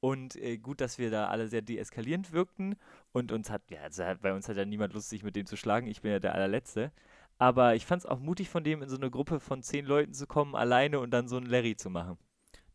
[0.00, 2.74] Und äh, gut, dass wir da alle sehr deeskalierend wirkten.
[3.12, 5.56] Und uns hat, ja, also bei uns hat ja niemand Lust, sich mit dem zu
[5.56, 5.86] schlagen.
[5.86, 6.90] Ich bin ja der allerletzte.
[7.38, 10.12] Aber ich fand es auch mutig von dem, in so eine Gruppe von zehn Leuten
[10.12, 12.18] zu kommen, alleine und dann so einen Larry zu machen.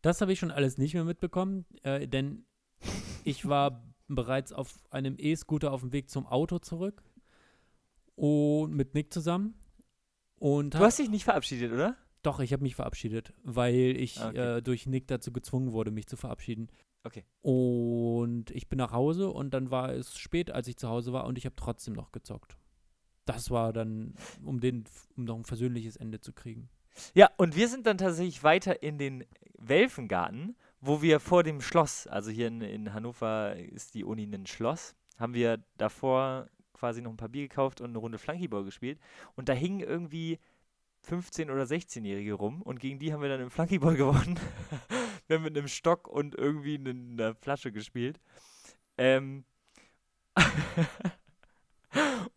[0.00, 2.46] Das habe ich schon alles nicht mehr mitbekommen, äh, denn
[3.24, 7.02] ich war bereits auf einem E-Scooter auf dem Weg zum Auto zurück
[8.16, 9.54] und mit Nick zusammen.
[10.36, 11.96] Und Du hast dich nicht verabschiedet, oder?
[12.22, 14.56] Doch, ich habe mich verabschiedet, weil ich Ah, okay.
[14.58, 16.68] äh, durch Nick dazu gezwungen wurde, mich zu verabschieden.
[17.02, 17.24] Okay.
[17.40, 21.24] Und ich bin nach Hause und dann war es spät, als ich zu Hause war
[21.26, 22.58] und ich habe trotzdem noch gezockt.
[23.24, 24.84] Das war dann, um, den,
[25.16, 26.68] um noch ein versöhnliches Ende zu kriegen.
[27.14, 29.24] Ja, und wir sind dann tatsächlich weiter in den
[29.56, 34.46] Welfengarten, wo wir vor dem Schloss, also hier in, in Hannover ist die Uni ein
[34.46, 38.98] Schloss, haben wir davor quasi noch ein paar Bier gekauft und eine Runde Flunkyball gespielt.
[39.36, 40.38] Und da hingen irgendwie
[41.06, 44.40] 15- oder 16-Jährige rum und gegen die haben wir dann im Flunkyball gewonnen.
[45.26, 48.18] wir haben mit einem Stock und irgendwie ne- einer Flasche gespielt.
[48.96, 49.44] Ähm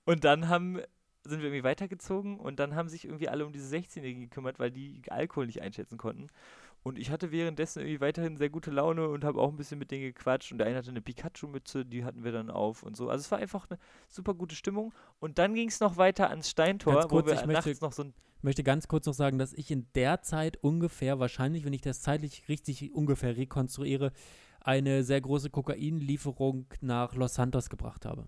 [0.05, 0.81] und dann haben
[1.25, 4.71] sind wir irgendwie weitergezogen und dann haben sich irgendwie alle um diese 16-Jährigen gekümmert, weil
[4.71, 6.27] die Alkohol nicht einschätzen konnten.
[6.83, 9.89] Und ich hatte währenddessen irgendwie weiterhin sehr gute Laune und habe auch ein bisschen mit
[9.89, 10.51] denen gequatscht.
[10.51, 13.09] Und der eine hatte eine Pikachu-Mütze, die hatten wir dann auf und so.
[13.09, 13.79] Also es war einfach eine
[14.09, 14.93] super gute Stimmung.
[15.19, 17.93] Und dann ging es noch weiter ans Steintor, Ganz kurz, wo wir ich möchte- noch
[17.93, 18.13] so ein.
[18.37, 21.79] Ich möchte ganz kurz noch sagen, dass ich in der Zeit ungefähr, wahrscheinlich, wenn ich
[21.79, 24.11] das zeitlich richtig ungefähr rekonstruiere,
[24.59, 28.27] eine sehr große Kokainlieferung nach Los Santos gebracht habe.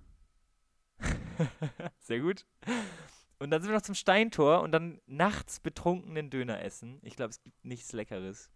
[2.00, 2.46] sehr gut.
[3.40, 7.00] Und dann sind wir noch zum Steintor und dann nachts betrunkenen Döner essen.
[7.02, 8.50] Ich glaube, es gibt nichts Leckeres.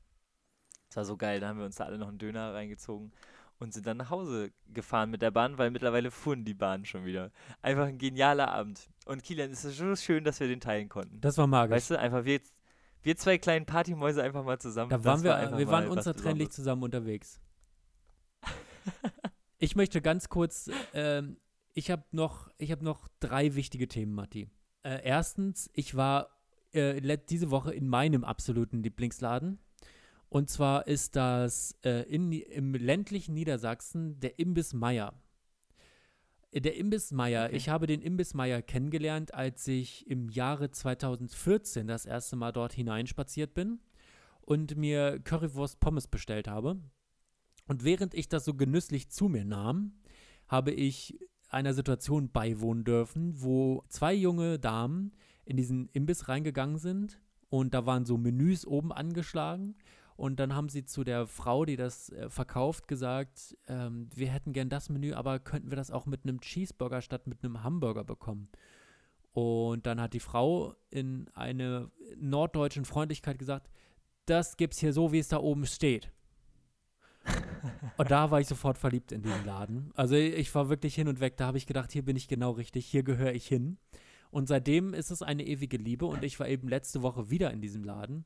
[0.87, 1.39] Das war so geil.
[1.39, 3.11] Da haben wir uns da alle noch einen Döner reingezogen
[3.59, 7.05] und sind dann nach Hause gefahren mit der Bahn, weil mittlerweile fuhren die Bahnen schon
[7.05, 7.31] wieder.
[7.61, 8.89] Einfach ein genialer Abend.
[9.05, 11.19] Und Kilian, es ist so schön, dass wir den teilen konnten.
[11.19, 11.75] Das war magisch.
[11.75, 12.39] weißt du, einfach wir,
[13.03, 14.89] wir zwei kleinen Partymäuse einfach mal zusammen.
[14.89, 17.41] da waren wir, war einfach wir waren unzertrennlich zusammen unterwegs.
[19.57, 21.37] ich möchte ganz kurz, ähm,
[21.73, 24.49] ich habe noch, ich habe noch drei wichtige Themen, Matti.
[24.83, 26.29] Äh, erstens, ich war
[26.73, 29.59] äh, diese Woche in meinem absoluten Lieblingsladen.
[30.29, 35.13] Und zwar ist das äh, in, im ländlichen Niedersachsen der Imbiss Meier.
[36.51, 37.55] Äh, Der Imbiss Meier, Okay.
[37.55, 42.73] ich habe den Imbiss Meier kennengelernt, als ich im Jahre 2014 das erste Mal dort
[42.73, 43.79] hineinspaziert bin
[44.41, 46.79] und mir Currywurst Pommes bestellt habe.
[47.67, 49.93] Und während ich das so genüsslich zu mir nahm,
[50.47, 51.19] habe ich
[51.49, 55.11] einer Situation beiwohnen dürfen, wo zwei junge Damen
[55.45, 57.19] in diesen Imbiss reingegangen sind
[57.49, 59.75] und da waren so Menüs oben angeschlagen
[60.19, 64.51] und dann haben sie zu der Frau, die das äh, verkauft, gesagt, ähm, wir hätten
[64.51, 68.03] gern das Menü, aber könnten wir das auch mit einem Cheeseburger statt mit einem Hamburger
[68.03, 68.49] bekommen?
[69.31, 73.69] Und dann hat die Frau in einer norddeutschen Freundlichkeit gesagt,
[74.25, 76.11] das gibt's hier so, wie es da oben steht.
[77.97, 79.91] Und da war ich sofort verliebt in diesen Laden.
[79.95, 81.37] Also ich war wirklich hin und weg.
[81.37, 83.77] Da habe ich gedacht, hier bin ich genau richtig, hier gehöre ich hin.
[84.31, 86.05] Und seitdem ist es eine ewige Liebe.
[86.05, 88.25] Und ich war eben letzte Woche wieder in diesem Laden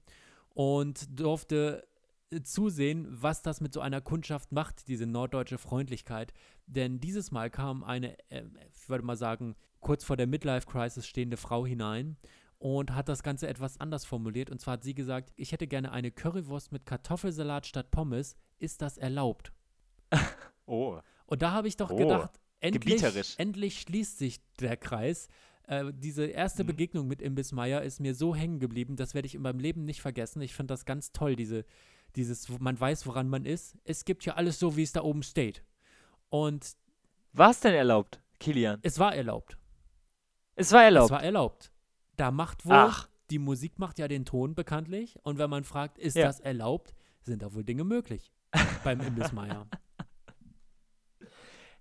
[0.54, 1.88] und durfte
[2.32, 6.34] äh, zusehen, was das mit so einer Kundschaft macht, diese norddeutsche Freundlichkeit.
[6.68, 8.44] Denn dieses Mal kam eine, äh,
[8.76, 12.18] ich würde mal sagen, kurz vor der Midlife-Crisis stehende Frau hinein
[12.64, 14.50] und hat das Ganze etwas anders formuliert.
[14.50, 18.38] Und zwar hat sie gesagt, ich hätte gerne eine Currywurst mit Kartoffelsalat statt Pommes.
[18.58, 19.52] Ist das erlaubt?
[20.66, 20.98] Oh.
[21.26, 23.04] Und da habe ich doch Oh, gedacht, endlich,
[23.38, 25.28] endlich schließt sich der Kreis.
[25.68, 26.68] Äh, diese erste Mhm.
[26.68, 29.84] Begegnung mit Imbiss Meier ist mir so hängen geblieben, das werde ich in meinem Leben
[29.84, 30.42] nicht vergessen.
[30.42, 31.66] Ich finde das ganz toll, diese,
[32.16, 33.76] dieses, wo man weiß, woran man ist.
[33.84, 35.66] Es gibt ja alles so, wie es da oben steht.
[36.30, 36.78] Und
[37.34, 38.80] War es denn erlaubt, Kilian?
[38.84, 39.58] es war erlaubt.
[40.56, 41.08] Es war erlaubt.
[41.08, 41.73] Es war erlaubt.
[42.18, 43.10] Da macht wohl, Ach.
[43.30, 45.18] die Musik macht ja den Ton bekanntlich.
[45.24, 46.26] Und wenn man fragt, ist Ja.
[46.26, 48.32] das erlaubt, sind da wohl Dinge möglich
[48.84, 49.68] beim Imbiss Meier.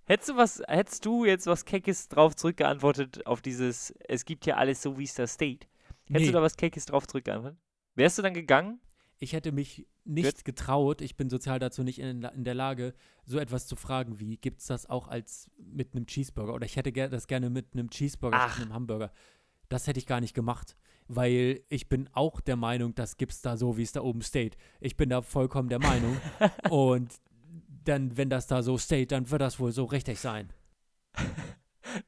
[0.05, 4.55] Hättest du was, hättest du jetzt was Keckes drauf zurückgeantwortet auf dieses, es gibt ja
[4.57, 5.67] alles so, wie es da steht?
[6.07, 6.25] Hättest Nee.
[6.27, 7.57] du da was Keckes drauf zurückgeantwortet?
[7.95, 8.81] Wärst du dann gegangen?
[9.19, 13.39] Ich hätte mich nicht getraut, ich bin sozial dazu nicht in, in der Lage, so
[13.39, 16.53] etwas zu fragen wie, gibt es das auch als mit einem Cheeseburger?
[16.53, 18.51] Oder ich hätte das gerne mit einem Cheeseburger Ach.
[18.51, 19.13] statt einem Hamburger.
[19.73, 23.41] Das hätte ich gar nicht gemacht, weil ich bin auch der Meinung, das gibt es
[23.41, 24.55] da so, wie es da oben steht.
[24.79, 26.15] Ich bin da vollkommen der Meinung.
[26.69, 27.11] Und
[27.83, 30.53] dann, wenn das da so steht, dann wird das wohl so richtig sein.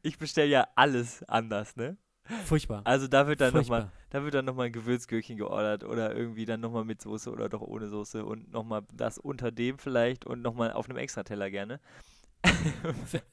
[0.01, 1.97] Ich bestelle ja alles anders, ne?
[2.45, 2.82] Furchtbar.
[2.86, 6.61] Also da wird dann nochmal, da wird dann nochmal ein Gewürzgürkchen geordert oder irgendwie dann
[6.61, 10.72] nochmal mit Soße oder doch ohne Soße und nochmal das unter dem vielleicht und nochmal
[10.72, 11.80] auf einem Extrateller gerne.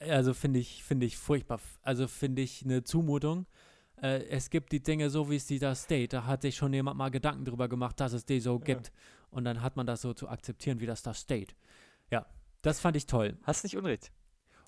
[0.01, 1.61] Also finde ich, finde ich furchtbar.
[1.83, 3.47] Also finde ich eine Zumutung.
[4.03, 6.13] Äh, es gibt die Dinge so, wie es die da steht.
[6.13, 8.93] Da hat sich schon jemand mal Gedanken drüber gemacht, dass es die so gibt.
[9.31, 11.55] Und dann hat man das so zu akzeptieren, wie das da steht.
[12.11, 12.27] Ja,
[12.61, 13.39] das fand ich toll.
[13.45, 14.13] Hast nicht Unrecht.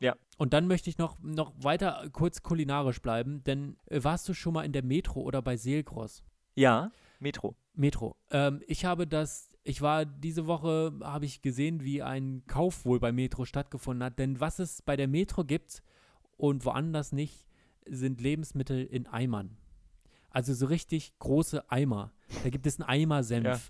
[0.00, 0.16] Ja.
[0.38, 4.54] Und dann möchte ich noch, noch weiter kurz kulinarisch bleiben, denn äh, warst du schon
[4.54, 6.24] mal in der Metro oder bei Seelgross?
[6.56, 7.56] Ja, Metro.
[7.74, 8.16] Metro.
[8.30, 13.00] Ähm, ich habe das, ich war diese Woche, habe ich gesehen, wie ein Kauf wohl
[13.00, 14.18] bei Metro stattgefunden hat.
[14.18, 15.82] Denn was es bei der Metro gibt
[16.36, 17.46] und woanders nicht,
[17.88, 19.56] sind Lebensmittel in Eimern.
[20.30, 22.12] Also so richtig große Eimer.
[22.42, 23.44] Da gibt es einen Eimer Senf.
[23.46, 23.60] Ja.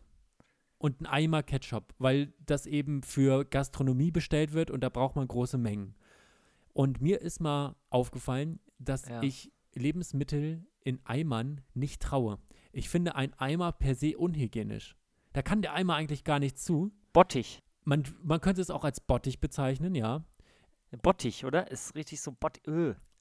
[0.79, 5.27] Und einen Eimer Ketchup, weil das eben für Gastronomie bestellt wird und da braucht man
[5.27, 5.95] große Mengen.
[6.75, 9.23] Und mir ist mal aufgefallen, dass Ja.
[9.23, 12.39] ich Lebensmittel in Eimern nicht traue.
[12.73, 14.97] Ich finde ein Eimer per se unhygienisch.
[15.33, 16.93] Da kann der Eimer eigentlich gar nichts zu.
[17.13, 17.63] Bottich.
[17.85, 20.25] Man, man könnte es auch als Bottich bezeichnen, ja.
[21.03, 21.71] Bottich, oder?
[21.71, 22.63] Ist richtig so Bottich.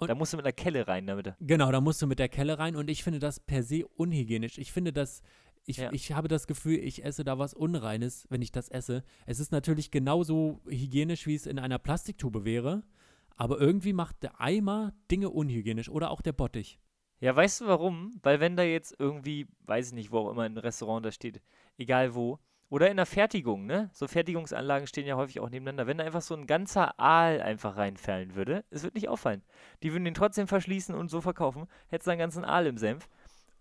[0.03, 1.33] Und- Da musst du mit einer Kelle rein, damit.
[1.39, 4.57] Genau, da musst du mit der Kelle rein und ich finde das per se unhygienisch.
[4.57, 5.21] Ich finde das,
[5.65, 5.91] ich, Ja.
[5.91, 9.03] ich habe das Gefühl, ich esse da was Unreines, wenn ich das esse.
[9.25, 12.83] Es ist natürlich genauso hygienisch, wie es in einer Plastiktube wäre,
[13.35, 16.79] aber irgendwie macht der Eimer Dinge unhygienisch oder auch der Bottich.
[17.19, 18.19] Ja, weißt du warum?
[18.21, 21.41] Weil wenn da jetzt irgendwie, weiß ich nicht, wo auch immer ein Restaurant da steht,
[21.77, 22.39] egal wo,
[22.73, 23.91] oder in der Fertigung, ne?
[23.93, 25.85] So Fertigungsanlagen stehen ja häufig auch nebeneinander.
[25.85, 29.43] Wenn da einfach so ein ganzer Aal einfach reinfallen würde, es wird nicht auffallen.
[29.83, 33.07] Die würden den trotzdem verschließen und so verkaufen, hättest einen ganzen Aal im Senf.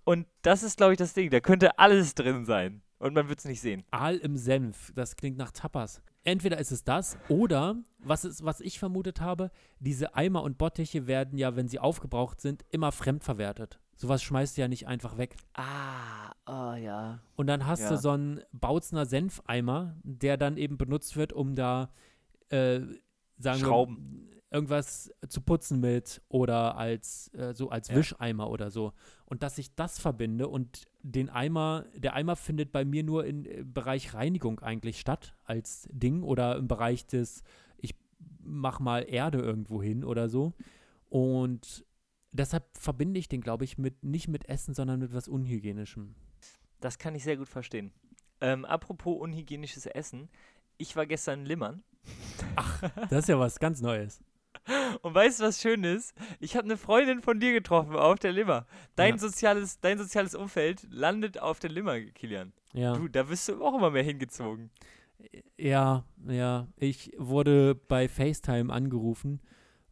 [0.05, 1.29] Und das ist, glaube ich, das Ding.
[1.29, 2.81] Da könnte alles drin sein.
[3.01, 3.85] Und man wird es nicht sehen.
[3.91, 6.01] Aal im Senf, das klingt nach Tapas.
[6.25, 11.07] Entweder ist es das oder, was, ist, was ich vermutet habe, diese Eimer und Bottiche
[11.07, 13.79] werden ja, wenn sie aufgebraucht sind, immer fremdverwertet.
[13.97, 15.37] Sowas schmeißt du ja nicht einfach weg.
[15.55, 17.21] Ah, oh ja.
[17.37, 17.97] Und dann hast du Ja.
[17.97, 21.91] so einen Bautzner Senfeimer, der dann eben benutzt wird, um da,
[22.49, 22.81] äh,
[23.39, 24.27] sagen Schrauben.
[24.29, 27.97] wir, irgendwas zu putzen mit oder als, äh, so als Ja.
[27.97, 28.93] Wischeimer oder so.
[29.25, 33.45] Und dass ich das verbinde und den Eimer, der Eimer findet bei mir nur im
[33.47, 37.43] äh, Bereich Reinigung eigentlich statt als Ding oder im Bereich des,
[37.79, 37.95] ich
[38.41, 40.53] mach mal Erde irgendwo hin oder so.
[41.09, 41.85] Und
[42.33, 46.15] deshalb verbinde ich den, glaube ich, mit, nicht mit Essen, sondern mit was Unhygienischem.
[46.81, 47.93] Das kann ich sehr gut verstehen.
[48.41, 50.29] Ähm, apropos unhygienisches Essen.
[50.79, 51.83] Ich war gestern in Limmern.
[53.09, 54.23] Das ist ja was ganz Neues.
[55.03, 56.15] Und weißt du, was schön ist?
[56.41, 58.67] Ich habe eine Freundin von dir getroffen auf der Limmer.
[58.97, 59.19] Dein, Ja.
[59.19, 62.53] soziales, dein soziales Umfeld landet auf der Limmer, Kilian.
[62.73, 62.95] Ja.
[62.95, 64.71] Du, da wirst du auch immer mehr hingezogen.
[65.57, 66.67] Ja, ja.
[66.77, 69.41] Ich wurde bei FaceTime angerufen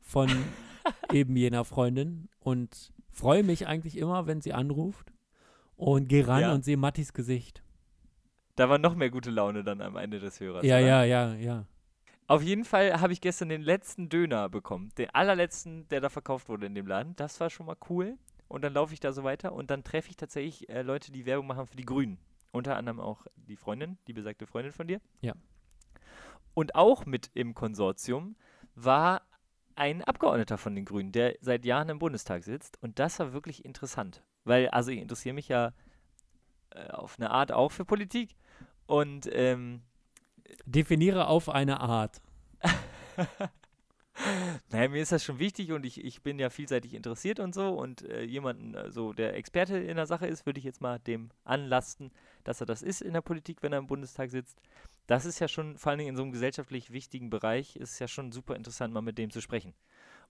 [0.01, 0.29] von
[1.13, 5.13] eben jener Freundin und freue mich eigentlich immer, wenn sie anruft
[5.77, 6.53] und gehe ran Ja.
[6.53, 7.63] und sehe Mattis Gesicht.
[8.57, 10.65] Da war noch mehr gute Laune dann am Ende des Hörers.
[10.65, 10.87] ja, oder?
[10.87, 11.65] ja, ja, ja.
[12.27, 14.91] Auf jeden Fall habe ich gestern den letzten Döner bekommen.
[14.99, 17.17] Den allerletzten, der da verkauft wurde in dem Laden.
[17.17, 18.17] Das war schon mal cool.
[18.47, 21.27] Und dann laufe ich da so weiter und dann treffe ich tatsächlich äh, Leute, die
[21.27, 22.19] Werbung machen für die Grünen.
[22.53, 25.01] Unter anderem auch die Freundin, die besagte Freundin von dir.
[25.23, 25.35] Ja.
[26.55, 28.37] Und auch mit im Konsortium
[28.75, 29.23] war
[29.77, 32.83] ein Abgeordneter von den Grünen, der seit Jahren im Bundestag sitzt.
[32.83, 34.23] Und das war wirklich interessant.
[34.45, 35.73] Weil, also ich interessiere mich ja
[36.71, 38.37] äh, auf eine Art auch für Politik.
[38.87, 39.83] Und ähm,
[40.65, 42.21] Definiere auf eine Art.
[44.71, 47.71] Naja, mir ist das schon wichtig und ich, ich bin ja vielseitig interessiert und so
[47.71, 50.99] und äh, jemanden, äh, so der Experte in der Sache ist, würde ich jetzt mal
[50.99, 52.11] dem anlasten,
[52.45, 54.61] dass er das ist in der Politik, wenn er im Bundestag sitzt.
[55.11, 58.07] Das ist ja schon, vor allen Dingen in so einem gesellschaftlich wichtigen Bereich, ist ja
[58.07, 59.75] schon super interessant, mal mit dem zu sprechen.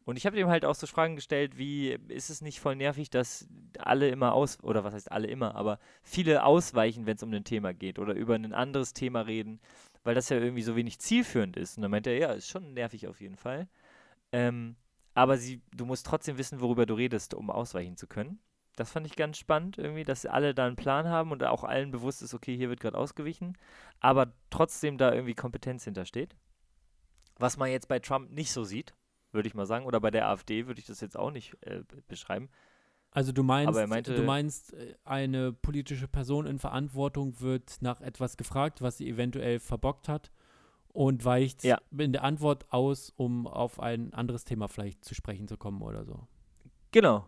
[0.07, 3.11] Und ich habe dem halt auch so Fragen gestellt, wie ist es nicht voll nervig,
[3.11, 7.31] dass alle immer aus, oder was heißt alle immer, aber viele ausweichen, wenn es um
[7.31, 9.61] ein Thema geht oder über ein anderes Thema reden,
[10.03, 11.77] weil das ja irgendwie so wenig zielführend ist.
[11.77, 13.69] Und dann meinte er, ja, ist schon nervig auf jeden Fall.
[14.33, 14.77] Ähm,
[15.13, 18.39] aber sie, du musst trotzdem wissen, worüber du redest, um ausweichen zu können.
[18.81, 21.91] Das fand ich ganz spannend, irgendwie, dass alle da einen Plan haben und auch allen
[21.91, 23.59] bewusst ist, okay, hier wird gerade ausgewichen,
[24.01, 26.35] aber trotzdem da irgendwie Kompetenz hintersteht.
[27.39, 28.95] Was man jetzt bei Trump nicht so sieht,
[29.33, 31.83] würde ich mal sagen, oder bei der AfD würde ich das jetzt auch nicht äh,
[31.87, 32.49] be- beschreiben.
[33.11, 38.39] Also du meinst, meinte- du meinst, äh, eine politische Person in Verantwortung wird nach etwas
[38.39, 40.31] gefragt, was sie eventuell verbockt hat
[40.89, 41.79] und weicht Ja.
[41.99, 46.05] in der Antwort aus, um auf ein anderes Thema vielleicht zu sprechen zu kommen oder
[46.07, 46.27] so.
[46.93, 47.27] Genau.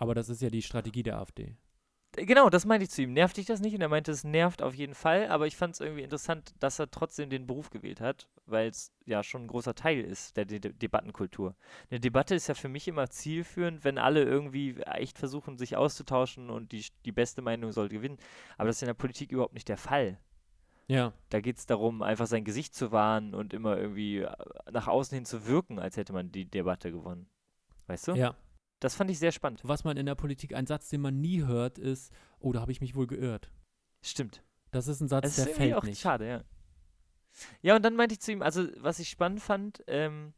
[0.00, 1.56] Aber das ist ja die Strategie der AfD.
[2.16, 3.12] Äh, Genau, das meinte ich zu ihm.
[3.12, 3.74] Nervt dich das nicht?
[3.74, 6.78] Und er meinte, es nervt auf jeden Fall, aber ich fand es irgendwie interessant, dass
[6.78, 10.44] er trotzdem den Beruf gewählt hat, weil es ja schon ein großer Teil ist der
[10.44, 11.54] De De Debattenkultur.
[11.88, 16.50] Eine Debatte ist ja für mich immer zielführend, wenn alle irgendwie echt versuchen, sich auszutauschen
[16.50, 18.18] und die, die beste Meinung soll gewinnen.
[18.58, 20.18] Aber das ist in der Politik überhaupt nicht der Fall.
[20.88, 24.32] Ja, Da geht es darum, einfach sein Gesicht zu wahren und immer irgendwie äh,
[24.72, 27.28] nach außen hin zu wirken, als hätte man die Debatte gewonnen.
[27.86, 28.14] Weißt du?
[28.14, 28.34] ja.
[28.80, 29.60] Das fand ich sehr spannend.
[29.62, 32.72] Was man in der Politik, ein Satz, den man nie hört, ist, oh, da habe
[32.72, 33.50] ich mich wohl geirrt.
[34.02, 34.42] Stimmt.
[34.70, 36.00] Das ist ein Satz, Das ist der irgendwie fällt auch nicht.
[36.00, 36.44] schade, ja.
[37.62, 40.32] Ja, und dann meinte ich zu ihm, also was ich spannend fand, ähm,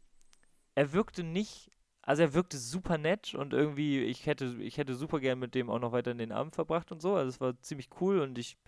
[0.75, 1.71] er wirkte nicht,
[2.03, 5.71] also er wirkte super nett und irgendwie, ich hätte, ich hätte super gern mit dem
[5.71, 7.15] auch noch weiter in den Abend verbracht und so.
[7.15, 8.59] Also es war ziemlich cool und ich,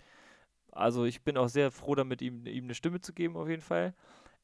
[0.71, 3.61] also ich bin auch sehr froh damit, ihm, ihm eine Stimme zu geben, auf jeden
[3.61, 3.93] Fall.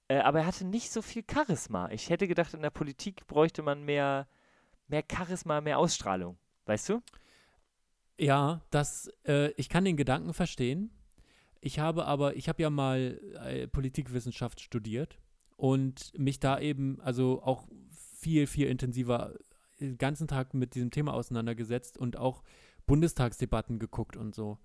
[0.09, 1.89] Äh, aber er hatte nicht so viel Charisma.
[1.91, 4.27] Ich hätte gedacht, in der Politik bräuchte man mehr,
[4.91, 6.37] mehr Charisma, mehr Ausstrahlung.
[6.65, 7.01] Weißt du?
[8.19, 10.91] Ja, das, äh, ich kann den Gedanken verstehen.
[11.59, 15.17] Ich habe aber, ich habe ja mal äh, Politikwissenschaft studiert
[15.57, 17.67] und mich da eben, also auch
[18.19, 19.33] viel, viel intensiver
[19.79, 22.43] den ganzen Tag mit diesem Thema auseinandergesetzt und auch
[22.85, 24.59] Bundestagsdebatten geguckt und so.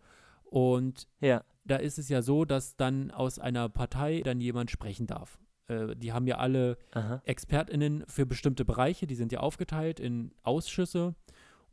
[0.45, 1.43] Und Ja.
[1.64, 5.39] da ist es ja so, dass dann aus einer Partei dann jemand sprechen darf.
[5.69, 7.23] Äh, die haben ja alle Aha.
[7.25, 11.14] ExpertInnen für bestimmte Bereiche, die sind ja aufgeteilt in Ausschüsse.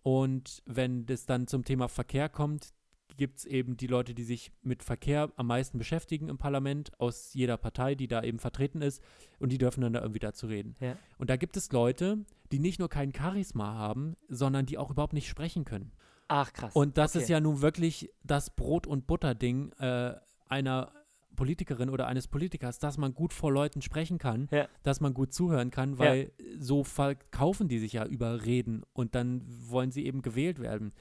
[0.01, 2.73] Und wenn das dann zum Thema Verkehr kommt,
[3.15, 7.33] gibt es eben die Leute, die sich mit Verkehr am meisten beschäftigen im Parlament, aus
[7.33, 9.03] jeder Partei, die da eben vertreten ist.
[9.39, 10.75] Und die dürfen dann da irgendwie dazu reden.
[10.79, 10.97] Ja.
[11.19, 15.13] Und da gibt es Leute, die nicht nur kein Charisma haben, sondern die auch überhaupt
[15.13, 15.91] nicht sprechen können.
[16.27, 16.75] Ach, krass.
[16.75, 17.23] Und das Okay.
[17.23, 20.15] ist ja nun wirklich das Brot- und Butterding äh,
[20.49, 20.91] einer
[21.35, 24.67] Politikerin oder eines Politikers, dass man gut vor Leuten sprechen kann, Ja.
[24.83, 29.41] dass man gut zuhören kann, weil so verkaufen die sich ja über Reden und dann
[29.69, 30.93] wollen sie eben gewählt werden.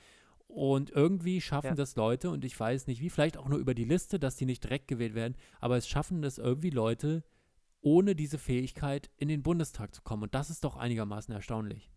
[0.49, 1.74] Und irgendwie schaffen Ja.
[1.74, 4.45] das Leute, und ich weiß nicht wie, vielleicht auch nur über die Liste, dass die
[4.45, 7.24] nicht direkt gewählt werden, aber es schaffen das irgendwie Leute,
[7.80, 10.24] ohne diese Fähigkeit in den Bundestag zu kommen.
[10.24, 11.91] Und das ist doch einigermaßen erstaunlich.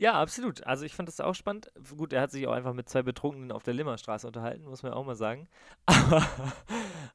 [0.00, 0.66] Ja, absolut.
[0.66, 1.70] Also ich fand das auch spannend.
[1.96, 4.92] Gut, er hat sich auch einfach mit zwei Betrunkenen auf der Limmerstraße unterhalten, muss man
[4.94, 5.46] auch mal sagen.
[5.86, 6.26] Aber,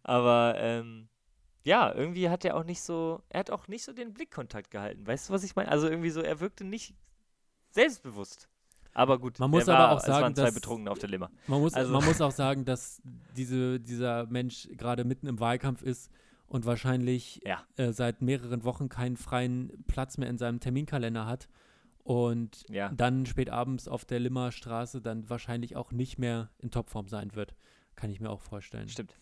[0.03, 1.07] aber ähm,
[1.63, 5.05] ja, irgendwie hat er auch nicht so, er hat auch nicht so den Blickkontakt gehalten.
[5.07, 5.69] Weißt du, was ich meine?
[5.71, 6.93] Also irgendwie so, er wirkte nicht
[7.71, 8.47] selbstbewusst.
[8.93, 10.99] Aber gut, Man muss er aber war, auch es sagen, waren zwei dass- Betrunkene auf
[10.99, 11.29] der Limmer.
[11.47, 13.01] Man muss, Also- man muss auch sagen, dass
[13.35, 16.11] diese, dieser Mensch gerade mitten im Wahlkampf ist
[16.47, 17.63] und wahrscheinlich Ja.
[17.77, 21.49] äh, seit mehreren Wochen keinen freien Platz mehr in seinem Terminkalender hat
[22.05, 22.89] und Ja.
[22.95, 27.55] dann spät abends auf der Limmerstraße dann wahrscheinlich auch nicht mehr in Topform sein wird.
[27.95, 28.87] Kann ich mir auch vorstellen.
[28.87, 29.17] Stimmt.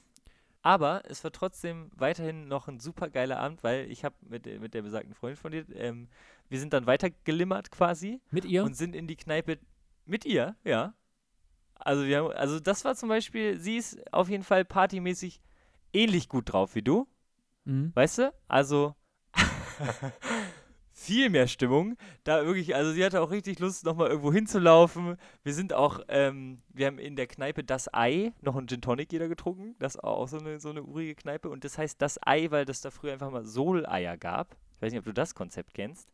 [0.62, 4.60] Aber es war trotzdem weiterhin noch ein super geiler Abend, weil ich habe mit, der-
[4.60, 6.10] mit der besagten Freundin von dir, ähm,
[6.50, 8.64] wir sind dann weiter gelimmert quasi Mit ihr?
[8.64, 9.60] und sind in die Kneipe
[10.06, 10.94] mit ihr, ja.
[11.76, 15.42] Also wir haben, also das war zum Beispiel, sie ist auf jeden Fall partymäßig
[15.94, 17.08] ähnlich gut drauf wie du,
[17.66, 17.92] Mhm.
[17.96, 18.34] weißt du?
[18.50, 18.96] Also
[21.04, 21.98] viel mehr Stimmung.
[22.24, 25.18] Da wirklich, also sie hatte auch richtig Lust, nochmal irgendwo hinzulaufen.
[25.44, 29.12] Wir sind auch, ähm, wir haben in der Kneipe das Ei, noch ein Gin Tonic
[29.12, 29.76] jeder getrunken.
[29.80, 31.50] Das ist auch so eine, so eine urige Kneipe.
[31.50, 34.56] Und das heißt das Ei, weil das da früher einfach mal Soleier gab.
[34.76, 36.10] Ich weiß nicht, ob du das Konzept kennst.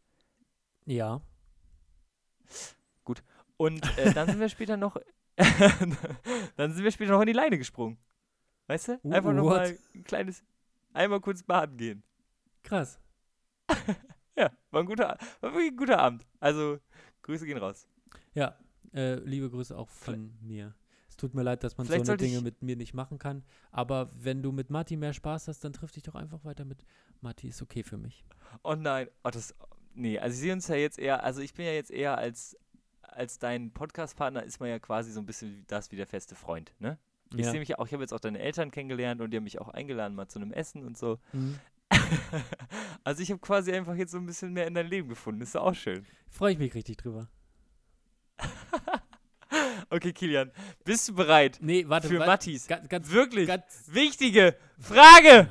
[0.85, 1.21] Ja.
[3.57, 4.97] Und äh, dann sind wir später noch,
[6.55, 7.97] dann sind wir später noch in die Leine gesprungen.
[8.67, 8.91] Weißt du?
[9.03, 9.35] Einfach what?
[9.35, 10.43] nochmal ein kleines,
[10.93, 12.03] einmal kurz baden gehen.
[12.63, 12.99] Krass.
[14.39, 16.25] Ja, war ein guter, war wirklich ein guter Abend.
[16.39, 16.79] Also,
[17.23, 17.89] Grüße gehen raus.
[18.33, 18.55] Ja,
[18.93, 20.73] äh, liebe Grüße auch von mir.
[21.09, 23.19] Es tut mir leid, dass man so Vielleicht eine sollte Dinge mit mir nicht machen
[23.19, 23.43] kann.
[23.71, 26.85] Aber wenn du mit Matti mehr Spaß hast, dann triff dich doch einfach weiter mit
[27.19, 27.49] Matti.
[27.49, 28.23] Ist okay für mich.
[28.63, 29.53] Oh nein, oh das,
[29.93, 32.57] nee, also ich sehe uns ja jetzt eher, also ich bin ja jetzt eher als,
[33.01, 36.73] als dein Podcast-Partner ist man ja quasi so ein bisschen das wie der feste Freund,
[36.79, 36.97] ne?
[37.35, 37.51] Ich ja.
[37.51, 39.67] sehe mich auch, ich habe jetzt auch deine Eltern kennengelernt und die haben mich auch
[39.67, 41.19] eingeladen mal zu einem Essen und so.
[41.33, 41.59] Mhm.
[43.03, 45.55] also ich habe quasi einfach jetzt so ein bisschen mehr in dein Leben gefunden, ist
[45.55, 46.05] ja auch schön.
[46.29, 47.27] Freue ich mich richtig drüber.
[49.91, 50.51] Okay, Kilian,
[50.85, 52.07] bist du bereit Nee, warte.
[52.07, 53.63] für wa- Mattis Ganz, ganz, wirklich ganz.
[53.87, 55.49] wichtige Frage?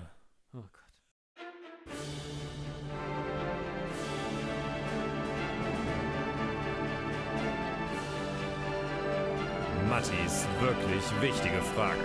[0.54, 0.70] Oh Gott.
[9.88, 11.98] Mattis wirklich wichtige Frage.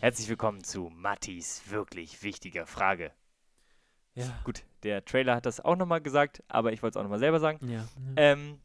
[0.00, 3.12] Herzlich willkommen zu Mattis wirklich wichtiger Frage.
[4.14, 4.24] Ja.
[4.44, 7.38] Gut, der Trailer hat das auch nochmal gesagt, aber ich wollte es auch nochmal selber
[7.38, 7.58] sagen.
[7.68, 7.80] Ja.
[7.80, 7.86] ja.
[8.16, 8.60] Ähm,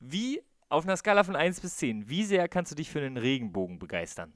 [0.00, 3.18] wie, auf einer Skala von 1 bis 10, wie sehr kannst du dich für einen
[3.18, 4.32] Regenbogen begeistern?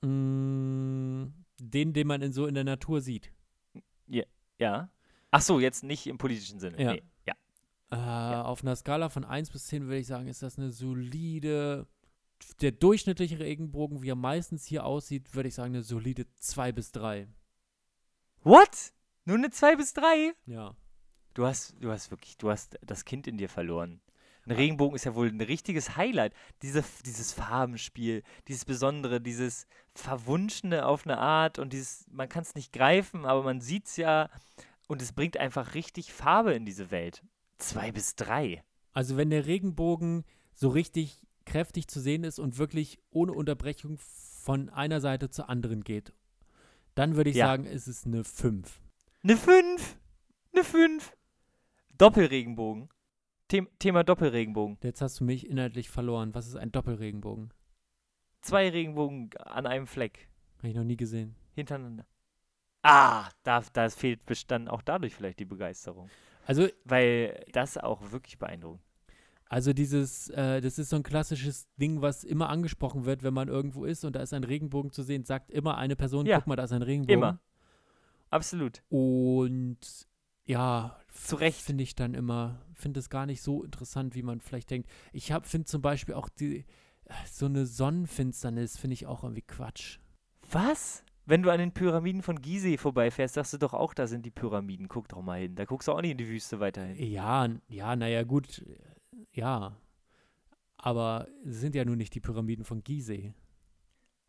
[0.00, 1.26] Mm,
[1.58, 3.30] den, den man in so in der Natur sieht.
[4.56, 4.88] Ja?
[5.30, 6.82] Ach so, jetzt nicht im politischen Sinne.
[6.82, 6.92] Ja.
[6.94, 7.02] Nee.
[7.26, 7.34] ja.
[7.90, 11.86] Äh, Auf einer Skala von 1 bis 10 würde ich sagen, ist das eine solide.
[12.60, 16.92] Der durchschnittliche Regenbogen, wie er meistens hier aussieht, würde ich sagen, eine solide 2 bis
[16.92, 17.28] 3.
[18.42, 18.92] What?
[19.24, 20.32] Nur eine 2 bis 3?
[20.46, 20.74] Ja.
[21.34, 24.00] Du hast, du hast wirklich, du hast das Kind in dir verloren.
[24.46, 26.34] Ein Regenbogen ist ja wohl ein richtiges Highlight.
[26.62, 32.54] Diese, dieses Farbenspiel, dieses Besondere, dieses Verwunschene auf eine Art und dieses, man kann es
[32.54, 34.30] nicht greifen, aber man sieht es ja
[34.88, 37.22] und es bringt einfach richtig Farbe in diese Welt.
[37.58, 38.64] Zwei bis drei.
[38.92, 40.24] Also, wenn der Regenbogen
[40.54, 45.82] so richtig kräftig zu sehen ist und wirklich ohne Unterbrechung von einer Seite zur anderen
[45.84, 46.12] geht,
[46.94, 47.46] dann würde ich Ja.
[47.46, 48.80] sagen, ist es eine 5.
[49.22, 49.98] Eine fünf.
[50.52, 51.12] eine 5.
[51.98, 52.88] Doppelregenbogen.
[53.50, 54.78] The Thema Doppelregenbogen.
[54.82, 56.34] Jetzt hast du mich inhaltlich verloren.
[56.34, 57.52] Was ist ein Doppelregenbogen?
[58.42, 60.28] Zwei Regenbogen an einem Fleck.
[60.58, 61.34] Habe ich noch nie gesehen.
[61.54, 62.06] Hintereinander.
[62.82, 64.20] Ah, da, da fehlt
[64.50, 66.08] dann auch dadurch vielleicht die Begeisterung.
[66.46, 68.82] Also, Weil das auch wirklich beeindruckend.
[69.50, 73.48] Also dieses, äh, das ist so ein klassisches Ding, was immer angesprochen wird, wenn man
[73.48, 76.38] irgendwo ist und da ist ein Regenbogen zu sehen, sagt immer eine Person, Ja.
[76.38, 77.18] guck mal, da ist ein Regenbogen.
[77.18, 77.40] Immer.
[78.30, 78.82] Absolut.
[78.88, 79.78] Und
[80.44, 81.60] ja, Zu Recht.
[81.60, 84.88] finde ich dann immer, finde es gar nicht so interessant, wie man vielleicht denkt.
[85.12, 86.64] Ich finde zum Beispiel auch die,
[87.30, 89.98] so eine Sonnenfinsternis, finde ich auch irgendwie Quatsch.
[90.50, 91.04] Was?
[91.26, 94.30] Wenn du an den Pyramiden von Gizeh vorbeifährst, sagst du doch auch, da sind die
[94.30, 94.88] Pyramiden.
[94.88, 95.54] Guck doch mal hin.
[95.54, 96.96] Da guckst du auch nicht in die Wüste weiterhin.
[96.96, 98.64] Ja, ja, naja, gut,
[99.32, 99.76] ja.
[100.76, 103.34] Aber es sind ja nun nicht die Pyramiden von Gizeh.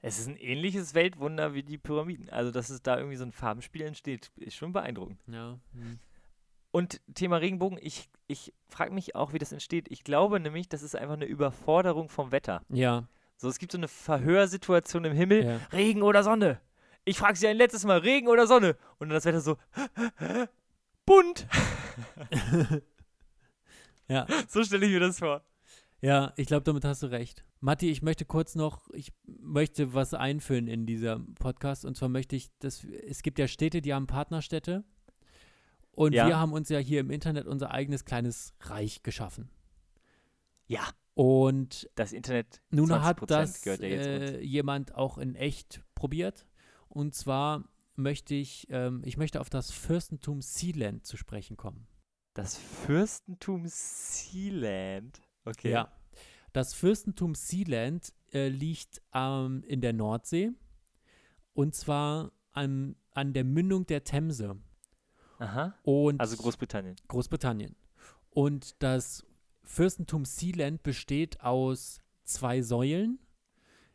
[0.02, 2.30] Es ist ein ähnliches Weltwunder wie die Pyramiden.
[2.30, 5.20] Also, dass es da irgendwie so ein Farbenspiel entsteht, ist schon beeindruckend.
[5.28, 5.60] Ja.
[5.74, 6.00] hm.
[6.72, 9.92] Und Thema Regenbogen, ich, ich frage mich auch, wie das entsteht.
[9.92, 12.64] Ich glaube nämlich, das ist einfach eine Überforderung vom Wetter.
[12.70, 15.44] Ja, So, es gibt so eine Verhörsituation im Himmel.
[15.46, 15.60] ja.
[15.74, 16.62] Regen oder Sonne?
[17.04, 18.78] Ich frage sie ein letztes Mal, Regen oder Sonne?
[19.00, 19.58] Und dann das Wetter so
[21.06, 21.46] bunt.
[24.12, 24.28] Ja.
[24.50, 25.44] So stelle ich mir das vor.
[26.02, 27.46] Ja, ich glaube, damit hast du recht.
[27.60, 31.86] Matti, ich möchte kurz noch, ich möchte was einführen in dieser Podcast.
[31.86, 34.84] Und zwar möchte ich, dass es gibt ja Städte, die haben Partnerstädte.
[35.92, 36.28] Und Ja.
[36.28, 39.50] wir haben uns ja hier im Internet unser eigenes kleines Reich geschaffen.
[40.68, 45.84] Ja, Und das Internet, nun 20% hat das gehört ja äh, jemand auch in echt
[45.94, 46.48] probiert.
[46.88, 51.88] Und zwar möchte ich, ähm, ich möchte auf das Fürstentum Sealand zu sprechen kommen.
[52.34, 55.22] Das Fürstentum Sealand.
[55.46, 55.72] Okay.
[55.72, 55.92] Ja.
[56.54, 60.52] Das Fürstentum Sealand äh, liegt ähm, in der Nordsee
[61.54, 64.58] und zwar an, an der Mündung der Themse
[65.40, 65.74] Aha.
[65.84, 66.96] und Also Großbritannien.
[67.08, 67.76] Großbritannien.
[68.30, 69.26] Und das
[69.64, 73.20] Fürstentum Sealand besteht aus zwei Säulen,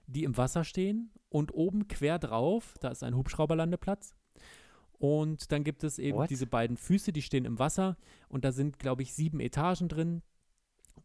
[0.06, 4.14] die im Wasser stehen und oben quer drauf, da ist ein Hubschrauberlandeplatz.
[4.98, 6.30] Und dann gibt es eben What?
[6.30, 7.96] diese beiden Füße, die stehen im Wasser
[8.28, 10.22] und da sind, glaube ich, sieben Etagen drin.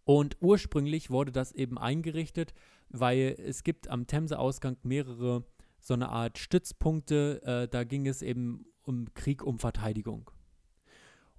[0.04, 2.54] Und ursprünglich wurde das eben eingerichtet,
[2.90, 5.46] weil es gibt am Themse-Ausgang mehrere
[5.80, 7.42] so eine Art Stützpunkte.
[7.44, 10.32] Äh, da ging es eben um Krieg, um Verteidigung.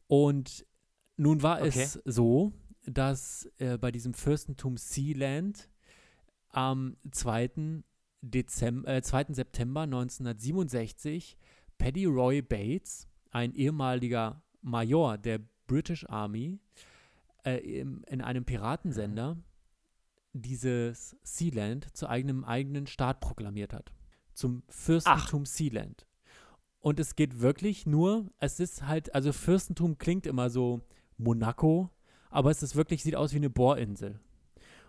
[0.07, 0.67] Und
[1.17, 1.83] nun war Okay.
[1.83, 2.53] es so,
[2.87, 5.69] dass äh, bei diesem Fürstentum Sealand
[6.51, 7.83] am 2.
[8.21, 9.27] Dezember, äh, 2.
[9.35, 11.37] September 1967
[11.83, 16.61] Paddy Roy Bates, ein ehemaliger Major der British Army,
[17.45, 19.37] äh, im, in einem Piratensender
[20.33, 23.93] dieses Sealand zu einem eigenen Staat proklamiert hat.
[24.33, 26.07] Zum Fürstentum Sealand.
[26.79, 30.83] Und es geht wirklich nur, es ist halt, also Fürstentum klingt immer so
[31.19, 31.91] Monaco,
[32.31, 34.21] aber es ist wirklich, sieht aus wie eine Bohrinsel.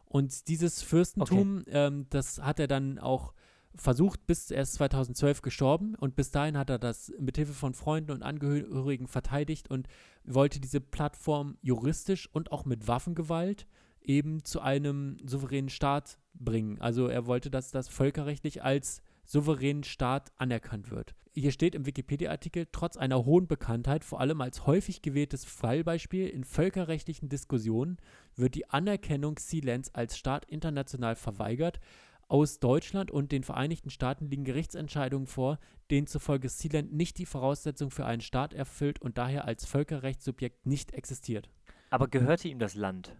[0.05, 3.33] Und dieses Fürstentum, ähm, das hat er dann auch
[3.76, 7.74] versucht, bis er ist 2012 gestorben und bis dahin hat er das mit Hilfe von
[7.74, 9.88] Freunden und Angehörigen verteidigt und
[10.24, 13.65] wollte diese Plattform juristisch und auch mit Waffengewalt
[14.01, 16.80] eben zu einem souveränen Staat bringen.
[16.82, 21.15] Also er wollte, dass das völkerrechtlich als souveränen Staat anerkannt wird.
[21.36, 26.43] Hier steht im Wikipedia-Artikel, trotz einer hohen Bekanntheit, vor allem als häufig gewähltes Fallbeispiel in
[26.43, 27.97] völkerrechtlichen Diskussionen,
[28.36, 31.80] wird die Anerkennung Sealands als Staat international verweigert.
[32.28, 35.59] Aus Deutschland und den Vereinigten Staaten liegen Gerichtsentscheidungen vor,
[35.91, 40.93] denen zufolge Sealand nicht die Voraussetzung für einen Staat erfüllt und daher als Völkerrechtssubjekt nicht
[40.93, 41.49] existiert.
[41.89, 43.15] Aber gehörte ihm das Land?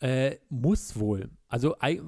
[0.00, 1.30] Äh, muss wohl.
[1.46, 2.00] Also ei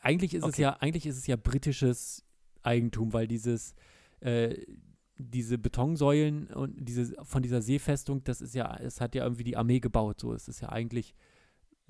[0.00, 0.62] eigentlich ist es Okay.
[0.62, 2.24] ja, eigentlich ist es ja britisches
[2.62, 3.74] Eigentum, weil dieses,
[4.20, 4.56] äh,
[5.18, 9.56] diese Betonsäulen und diese von dieser Seefestung, das ist ja, es hat ja irgendwie die
[9.56, 10.20] Armee gebaut.
[10.20, 11.14] So, es ist ja eigentlich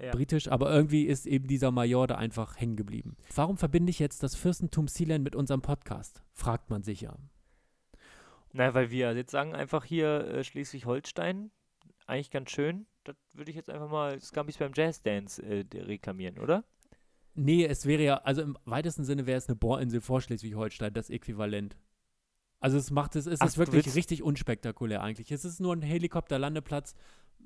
[0.03, 0.13] Ja.
[0.13, 3.17] britisch, aber irgendwie ist eben dieser Major da einfach hängen geblieben.
[3.35, 6.23] Warum verbinde ich jetzt das Fürstentum Sealand mit unserem Podcast?
[6.33, 7.17] Fragt man sich ja.
[8.53, 11.51] Na, weil wir jetzt sagen einfach hier äh, Schleswig-Holstein,
[12.07, 12.87] eigentlich ganz schön.
[13.05, 16.65] Das würde ich jetzt einfach mal Scampis beim Jazzdance äh, reklamieren, oder?
[17.35, 21.11] Nee, es wäre ja, also im weitesten Sinne wäre es eine Bohrinsel vor Schleswig-Holstein, das
[21.11, 21.77] Äquivalent.
[22.59, 25.33] Also es macht es, es Ach, ist wirklich richtig unspektakulär eigentlich.
[25.33, 26.95] Es ist nur ein Helikopterlandeplatz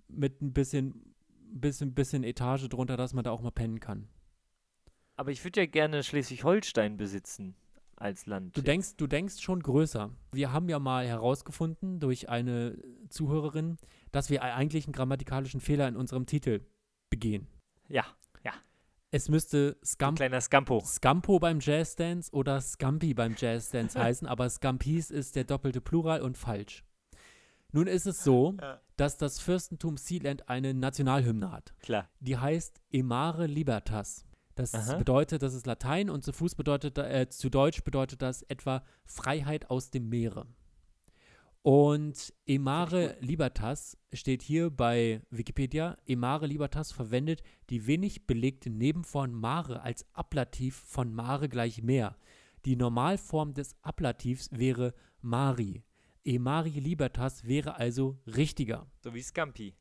[0.09, 1.14] mit ein bisschen,
[1.61, 4.09] bisschen, bisschen Etage drunter, dass man da auch mal pennen kann.
[5.17, 7.55] Aber ich würde ja gerne Schleswig-Holstein besitzen
[7.97, 8.57] als Land.
[8.57, 10.11] Du denkst, du denkst schon größer.
[10.33, 12.77] Wir haben ja mal herausgefunden durch eine
[13.09, 13.77] Zuhörerin,
[14.11, 16.67] dass wir eigentlich einen grammatikalischen Fehler in unserem Titel
[17.11, 17.47] begehen.
[17.89, 18.05] Ja,
[19.15, 20.81] Es müsste Scamp kleiner Scampo.
[20.85, 26.37] Scampo beim Jazzdance oder Scampi beim Jazzdance heißen, aber Scampis ist der doppelte Plural und
[26.37, 26.83] falsch.
[27.71, 28.57] Nun ist es so,
[28.97, 31.75] dass das Fürstentum Sealand eine Nationalhymne hat.
[31.81, 32.09] Klar.
[32.21, 34.25] Die heißt Emare Libertas.
[34.55, 34.97] Das Aha.
[34.97, 39.69] bedeutet, das ist Latein und zu Fuß bedeutet, äh, zu Deutsch bedeutet das etwa Freiheit
[39.69, 40.47] aus dem Meere.
[41.63, 45.97] Und Emare Libertas steht hier bei Wikipedia.
[46.07, 52.17] Emare Libertas verwendet die wenig belegte Nebenform Mare als Ablativ von Mare gleich Meer.
[52.67, 55.83] Die Normalform des Ablativs wäre Mari.
[56.25, 58.87] Emari Libertas wäre also richtiger.
[59.03, 59.75] So wie Scampi.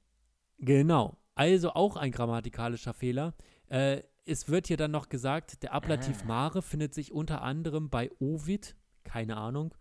[0.59, 1.17] Genau.
[1.35, 3.33] Also auch ein grammatikalischer Fehler.
[3.67, 6.27] Äh, es wird hier dann noch gesagt, der Ablativ Ah.
[6.27, 9.73] mare findet sich unter anderem bei Ovid, keine Ahnung.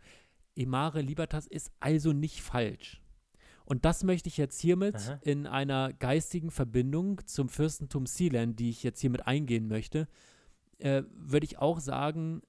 [0.57, 3.01] Emare libertas ist also nicht falsch.
[3.65, 5.19] Und das möchte ich jetzt hiermit Aha.
[5.23, 10.09] in einer geistigen Verbindung zum Fürstentum Sealand, die ich jetzt hiermit eingehen möchte,
[10.79, 12.43] äh, würde ich auch sagen,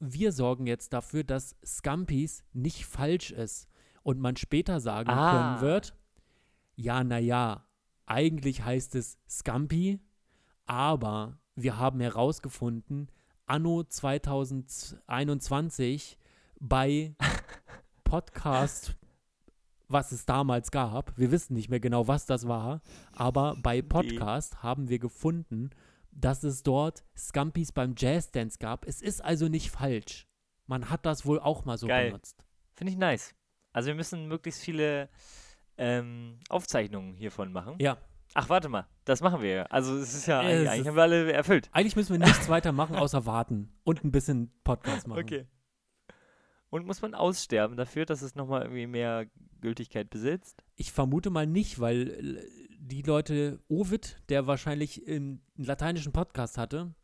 [0.00, 3.68] wir sorgen jetzt dafür, dass Scampis nicht falsch ist
[4.02, 5.56] und man später sagen Ah.
[5.56, 5.94] können wird,
[6.76, 7.64] ja, naja,
[8.06, 10.00] eigentlich heißt es Scampi,
[10.66, 13.10] aber wir haben herausgefunden,
[13.46, 16.18] anno 2021
[16.60, 17.14] bei
[18.04, 18.96] Podcast,
[19.88, 22.80] was es damals gab, wir wissen nicht mehr genau, was das war,
[23.12, 25.70] aber bei Podcast haben wir gefunden,
[26.10, 28.86] dass es dort Scampis beim Jazzdance gab.
[28.86, 30.26] Es ist also nicht falsch.
[30.66, 32.08] Man hat das wohl auch mal so Geil.
[32.10, 32.44] benutzt.
[32.74, 33.34] Finde ich nice.
[33.72, 35.08] Also wir müssen möglichst viele
[35.76, 37.76] ähm, Aufzeichnungen hiervon machen.
[37.80, 37.98] Ja.
[38.34, 38.86] Ach, warte mal.
[39.04, 39.62] Das machen wir ja.
[39.64, 41.68] Also es ist ja, es eigentlich ist- haben wir alle erfüllt.
[41.72, 45.18] Eigentlich müssen wir nichts weiter machen, außer warten und ein bisschen Podcast machen.
[46.70, 49.26] Und muss man aussterben dafür, dass es nochmal irgendwie mehr
[49.60, 50.62] Gültigkeit besitzt?
[50.76, 56.94] Ich vermute mal nicht, weil äh, die Leute, Ovid, der wahrscheinlich einen lateinischen Podcast hatte,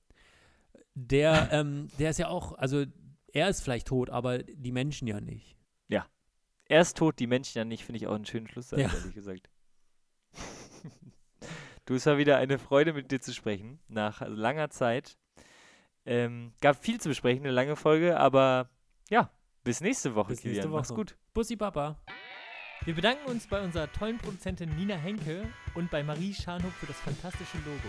[0.95, 2.85] der, ähm, der ist ja auch, also
[3.33, 5.57] er ist vielleicht tot, aber die Menschen ja nicht.
[6.67, 8.93] Er ist tot, die Menschen ja nicht, finde ich auch einen schönen Schlusssatz, Ja.
[8.93, 9.51] ehrlich gesagt.
[11.87, 15.19] du, es war wieder eine Freude, mit dir zu sprechen, nach langer Zeit.
[16.07, 18.71] Ähm, gab viel zu besprechen, eine lange Folge, aber
[19.11, 19.31] ja,
[19.65, 20.57] bis nächste Woche, Bis Kilian.
[20.57, 20.81] Nächste Woche.
[20.81, 21.17] Mach's gut.
[21.33, 21.99] Bussi Baba.
[22.85, 27.01] Wir bedanken uns bei unserer tollen Produzentin Nina Henke und bei Marie Scharnhoff für das
[27.01, 27.89] fantastische Logo.